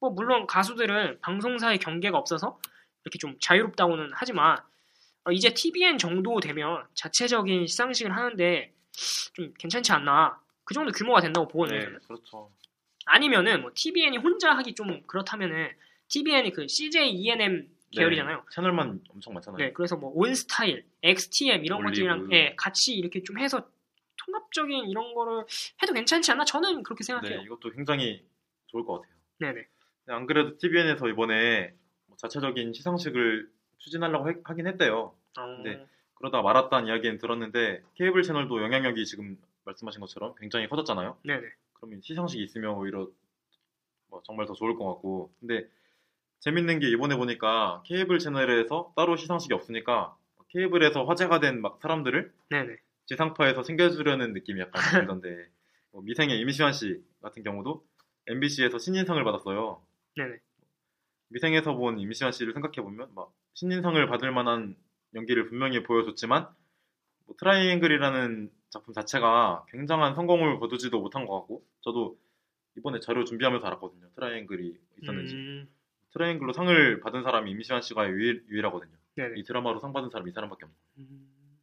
뭐 0.00 0.10
물론 0.10 0.46
가수들은 0.46 1.20
방송사의 1.20 1.78
경계가 1.78 2.18
없어서 2.18 2.58
이렇게 3.04 3.18
좀 3.18 3.36
자유롭다고는 3.40 4.10
하지만 4.12 4.56
어, 5.24 5.32
이제 5.32 5.52
TVN 5.52 5.98
정도 5.98 6.40
되면 6.40 6.84
자체적인 6.94 7.66
시상식을 7.66 8.14
하는데 8.14 8.72
좀 9.34 9.52
괜찮지 9.58 9.92
않나 9.92 10.40
그 10.64 10.74
정도 10.74 10.92
규모가 10.92 11.20
된다고 11.20 11.48
보거든요. 11.48 11.78
네. 11.78 11.98
그렇죠. 12.06 12.50
아니면은 13.06 13.62
뭐 13.62 13.70
TVN이 13.74 14.18
혼자 14.18 14.52
하기 14.56 14.74
좀 14.74 15.02
그렇다면은 15.06 15.70
TVN이 16.08 16.52
그 16.52 16.66
CJ 16.68 17.10
ENM 17.12 17.68
계열이잖아요. 17.92 18.36
네, 18.36 18.42
채널만 18.52 19.00
엄청 19.08 19.34
많잖아요. 19.34 19.58
네, 19.58 19.72
그래서 19.72 19.96
뭐 19.96 20.12
온스타일, 20.14 20.84
XTM 21.02 21.64
이런 21.64 21.80
올리브. 21.80 21.90
것들이랑 21.90 22.32
예, 22.32 22.54
같이 22.56 22.94
이렇게 22.94 23.22
좀 23.22 23.38
해서 23.38 23.68
통합적인 24.16 24.88
이런 24.88 25.12
거를 25.14 25.44
해도 25.82 25.92
괜찮지 25.92 26.30
않나? 26.30 26.44
저는 26.44 26.82
그렇게 26.84 27.02
생각해요. 27.02 27.38
네, 27.38 27.44
이것도 27.44 27.70
굉장히 27.70 28.24
좋을 28.68 28.84
것 28.84 29.00
같아요. 29.00 29.16
네네. 29.38 29.66
네, 30.06 30.14
안 30.14 30.26
그래도 30.26 30.56
TVN에서 30.58 31.08
이번에 31.08 31.70
뭐 31.70 31.79
자체적인 32.20 32.72
시상식을 32.72 33.50
추진하려고 33.78 34.30
해- 34.30 34.36
하긴 34.44 34.66
했대요. 34.66 35.14
어, 35.38 35.62
네. 35.64 35.84
그러다 36.14 36.42
말았다는 36.42 36.88
이야기는 36.88 37.18
들었는데 37.18 37.82
케이블 37.94 38.22
채널도 38.22 38.62
영향력이 38.62 39.06
지금 39.06 39.38
말씀하신 39.64 40.00
것처럼 40.00 40.34
굉장히 40.38 40.68
커졌잖아요. 40.68 41.16
네네. 41.24 41.46
그러면 41.74 42.00
시상식이 42.02 42.42
있으면 42.44 42.74
오히려 42.74 43.08
뭐 44.08 44.22
정말 44.26 44.46
더 44.46 44.52
좋을 44.52 44.76
것 44.76 44.84
같고 44.86 45.32
근데 45.40 45.66
재밌는 46.40 46.78
게 46.80 46.90
이번에 46.90 47.16
보니까 47.16 47.82
케이블 47.86 48.18
채널에서 48.18 48.92
따로 48.96 49.16
시상식이 49.16 49.54
없으니까 49.54 50.16
케이블에서 50.48 51.04
화제가 51.04 51.40
된 51.40 51.60
막 51.62 51.78
사람들을 51.80 52.32
네네. 52.50 52.76
지상파에서 53.06 53.62
챙겨주려는 53.62 54.32
느낌이 54.34 54.60
약간 54.60 54.82
들던데 55.00 55.48
뭐 55.92 56.02
미생의 56.02 56.38
임시완 56.40 56.72
씨 56.72 57.02
같은 57.22 57.42
경우도 57.42 57.82
MBC에서 58.26 58.78
신인상을 58.78 59.22
받았어요. 59.24 59.82
네네. 60.16 60.38
미생에서 61.30 61.74
본 61.74 61.98
임시완 61.98 62.32
씨를 62.32 62.52
생각해 62.52 62.76
보면 62.76 63.14
막 63.14 63.32
신인상을 63.54 64.06
받을 64.08 64.30
만한 64.30 64.76
연기를 65.14 65.48
분명히 65.48 65.82
보여줬지만 65.82 66.48
뭐 67.26 67.36
트라이앵글이라는 67.38 68.50
작품 68.70 68.94
자체가 68.94 69.64
굉장한 69.68 70.14
성공을 70.14 70.60
거두지도 70.60 71.00
못한 71.00 71.26
것 71.26 71.38
같고 71.40 71.64
저도 71.80 72.18
이번에 72.76 73.00
자료 73.00 73.24
준비하면서 73.24 73.66
알았거든요. 73.66 74.10
트라이앵글이 74.14 74.76
있었는지 75.02 75.34
음, 75.34 75.68
트라이앵글로 76.12 76.52
상을 76.52 77.00
받은 77.00 77.22
사람이 77.22 77.50
임시완 77.50 77.82
씨가 77.82 78.08
유일, 78.08 78.44
유일하거든요. 78.48 78.96
네네. 79.16 79.40
이 79.40 79.44
드라마로 79.44 79.80
상 79.80 79.92
받은 79.92 80.10
사람이 80.10 80.30
이 80.30 80.32
사람밖에 80.32 80.64
없는. 80.64 80.76
음, 80.98 81.58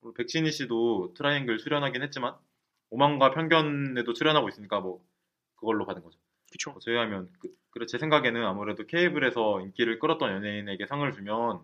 그리고 0.00 0.14
백진희 0.14 0.50
씨도 0.50 1.14
트라이앵글 1.14 1.58
출연하긴 1.58 2.02
했지만 2.02 2.34
오만과 2.90 3.30
편견에도 3.30 4.12
출연하고 4.12 4.48
있으니까 4.48 4.80
뭐 4.80 5.04
그걸로 5.54 5.86
받은 5.86 6.02
거죠. 6.02 6.18
그쵸. 6.52 6.70
뭐 6.72 6.80
제외하면 6.80 7.28
그, 7.40 7.48
그래 7.70 7.86
제 7.86 7.98
생각에는 7.98 8.44
아무래도 8.44 8.86
케이블에서 8.86 9.60
인기를 9.62 9.98
끌었던 9.98 10.30
연예인에게 10.32 10.86
상을 10.86 11.10
주면 11.12 11.60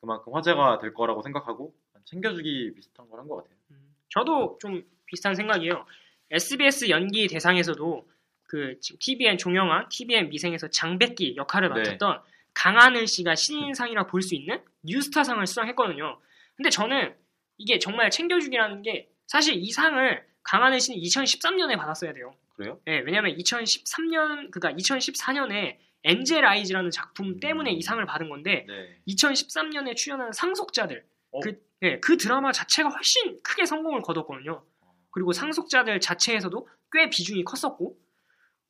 그만큼 0.00 0.34
화제가 0.34 0.78
될 0.78 0.94
거라고 0.94 1.22
생각하고 1.22 1.74
챙겨주기 2.06 2.72
비슷한 2.74 3.08
걸 3.10 3.18
한 3.20 3.28
것 3.28 3.36
같아요. 3.36 3.54
음, 3.72 3.94
저도 4.08 4.58
좀 4.60 4.82
비슷한 5.06 5.34
생각이에요. 5.34 5.84
SBS 6.30 6.88
연기 6.90 7.26
대상에서도 7.28 8.08
그 8.44 8.78
TVN 8.80 9.36
종영한 9.38 9.88
TVN 9.90 10.30
미생에서 10.30 10.68
장백기 10.68 11.36
역할을 11.36 11.68
네. 11.68 11.74
맡았던 11.74 12.20
강하늘 12.54 13.06
씨가 13.06 13.34
신인상이라 13.34 14.06
볼 14.06 14.22
수 14.22 14.34
있는 14.34 14.60
New 14.84 14.97
Star상을 14.97 15.44
수상했거든요. 15.46 16.18
근데 16.56 16.70
저는 16.70 17.14
이게 17.58 17.78
정말 17.78 18.10
챙겨주기라는 18.10 18.82
게 18.82 19.08
사실 19.26 19.54
이 19.56 19.70
상을 19.70 20.24
강하늘 20.42 20.80
씨는 20.80 21.00
2013년에 21.00 21.76
받았어야 21.76 22.12
돼요. 22.12 22.32
그래요? 22.54 22.80
네, 22.84 23.00
왜냐면 23.00 23.36
2013년 23.36 24.50
그러니까 24.50 24.72
2014년에 24.72 25.78
엔젤 26.04 26.44
아이즈라는 26.44 26.90
작품 26.90 27.40
때문에 27.40 27.72
이 27.72 27.82
상을 27.82 28.04
받은 28.04 28.28
건데 28.28 28.64
네. 28.68 29.02
2013년에 29.08 29.96
출연한 29.96 30.32
상속자들 30.32 31.04
어? 31.32 31.40
그, 31.40 31.62
네, 31.80 32.00
그 32.00 32.16
드라마 32.16 32.52
자체가 32.52 32.88
훨씬 32.88 33.40
크게 33.42 33.64
성공을 33.66 34.02
거뒀거든요. 34.02 34.64
그리고 35.10 35.32
상속자들 35.32 36.00
자체에서도 36.00 36.68
꽤 36.92 37.10
비중이 37.10 37.44
컸었고 37.44 37.98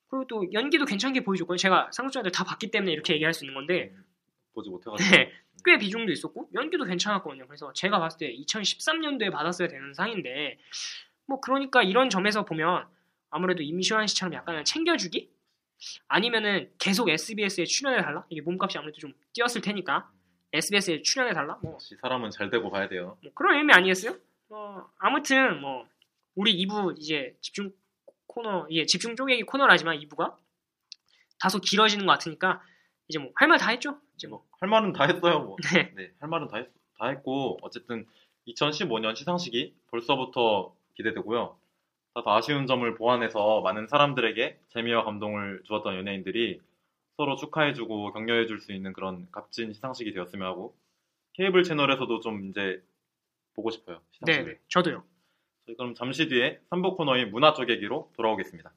그리고 0.07 0.27
또 0.27 0.45
연기도 0.53 0.85
괜찮게 0.85 1.23
보여줬고요. 1.23 1.57
제가 1.57 1.89
상속자들 1.93 2.31
다 2.31 2.43
봤기 2.43 2.69
때문에 2.69 2.91
이렇게 2.91 3.13
얘기할 3.13 3.33
수 3.33 3.45
있는 3.45 3.55
건데 3.55 3.95
보지 4.53 4.69
못해가지고. 4.69 5.15
네, 5.15 5.31
꽤 5.63 5.77
비중도 5.77 6.11
있었고 6.11 6.49
연기도 6.53 6.83
괜찮았거든요. 6.83 7.47
그래서 7.47 7.71
제가 7.73 7.99
봤을 7.99 8.17
때 8.17 8.35
2013년도에 8.35 9.31
받았어야 9.31 9.67
되는 9.67 9.93
상인데 9.93 10.57
뭐 11.27 11.39
그러니까 11.39 11.83
이런 11.83 12.09
점에서 12.09 12.43
보면 12.45 12.87
아무래도 13.29 13.63
임시완 13.63 14.07
씨처럼 14.07 14.33
약간은 14.33 14.65
챙겨주기 14.65 15.29
아니면은 16.07 16.71
계속 16.77 17.09
SBS에 17.09 17.65
출연해 17.65 18.01
달라 18.01 18.25
이게 18.29 18.41
몸값이 18.41 18.77
아무래도 18.77 18.99
좀 18.99 19.13
뛰었을 19.33 19.61
테니까 19.61 20.11
SBS에 20.53 21.01
출연해 21.01 21.33
달라 21.33 21.57
뭐 21.61 21.77
사람은 22.01 22.29
잘 22.31 22.49
되고 22.49 22.69
봐야 22.69 22.87
돼요. 22.87 23.17
뭐 23.23 23.31
그런 23.33 23.57
의미 23.57 23.73
아니겠어요? 23.73 24.15
어, 24.49 24.85
아무튼 24.99 25.61
뭐 25.61 25.87
우리 26.35 26.55
2부 26.65 26.99
이제 26.99 27.35
집중 27.41 27.71
코너 28.27 28.67
예 28.71 28.85
집중 28.85 29.15
쪼개기 29.15 29.43
코너라지만 29.43 29.97
2부가 29.99 30.35
다소 31.39 31.59
길어지는 31.59 32.05
것 32.05 32.11
같으니까 32.13 32.61
이제 33.07 33.17
뭐 33.19 33.31
할 33.35 33.47
말 33.49 33.57
다 33.57 33.69
했죠? 33.71 33.97
이제 34.15 34.27
뭐 34.27 34.45
할 34.59 34.69
말은 34.69 34.93
다 34.93 35.05
했어요. 35.05 35.39
뭐. 35.39 35.55
네. 35.73 35.91
네, 35.95 36.11
할 36.19 36.29
말은 36.29 36.47
다, 36.49 36.57
했, 36.57 36.69
다 36.99 37.07
했고 37.07 37.57
어쨌든 37.63 38.05
2015년 38.47 39.15
시상식이 39.15 39.73
벌써부터 39.87 40.75
기대되고요. 40.95 41.57
다소 42.13 42.29
아쉬운 42.29 42.67
점을 42.67 42.93
보완해서 42.95 43.61
많은 43.61 43.87
사람들에게 43.87 44.59
재미와 44.69 45.03
감동을 45.03 45.61
주었던 45.65 45.95
연예인들이 45.95 46.59
서로 47.17 47.35
축하해주고 47.35 48.13
격려해줄 48.13 48.59
수 48.61 48.73
있는 48.73 48.93
그런 48.93 49.27
값진 49.31 49.73
시상식이 49.73 50.13
되었으면 50.13 50.47
하고 50.47 50.75
케이블 51.33 51.63
채널에서도 51.63 52.19
좀 52.21 52.49
이제 52.49 52.83
보고 53.53 53.69
싶어요. 53.69 54.01
네, 54.21 54.33
시상식을. 54.33 54.53
네 54.53 54.59
저도요. 54.67 55.03
저희 55.65 55.75
그럼 55.75 55.93
잠시 55.95 56.27
뒤에 56.27 56.59
3부 56.69 56.97
코너인 56.97 57.31
문화 57.31 57.53
쪼개기로 57.53 58.11
돌아오겠습니다. 58.15 58.71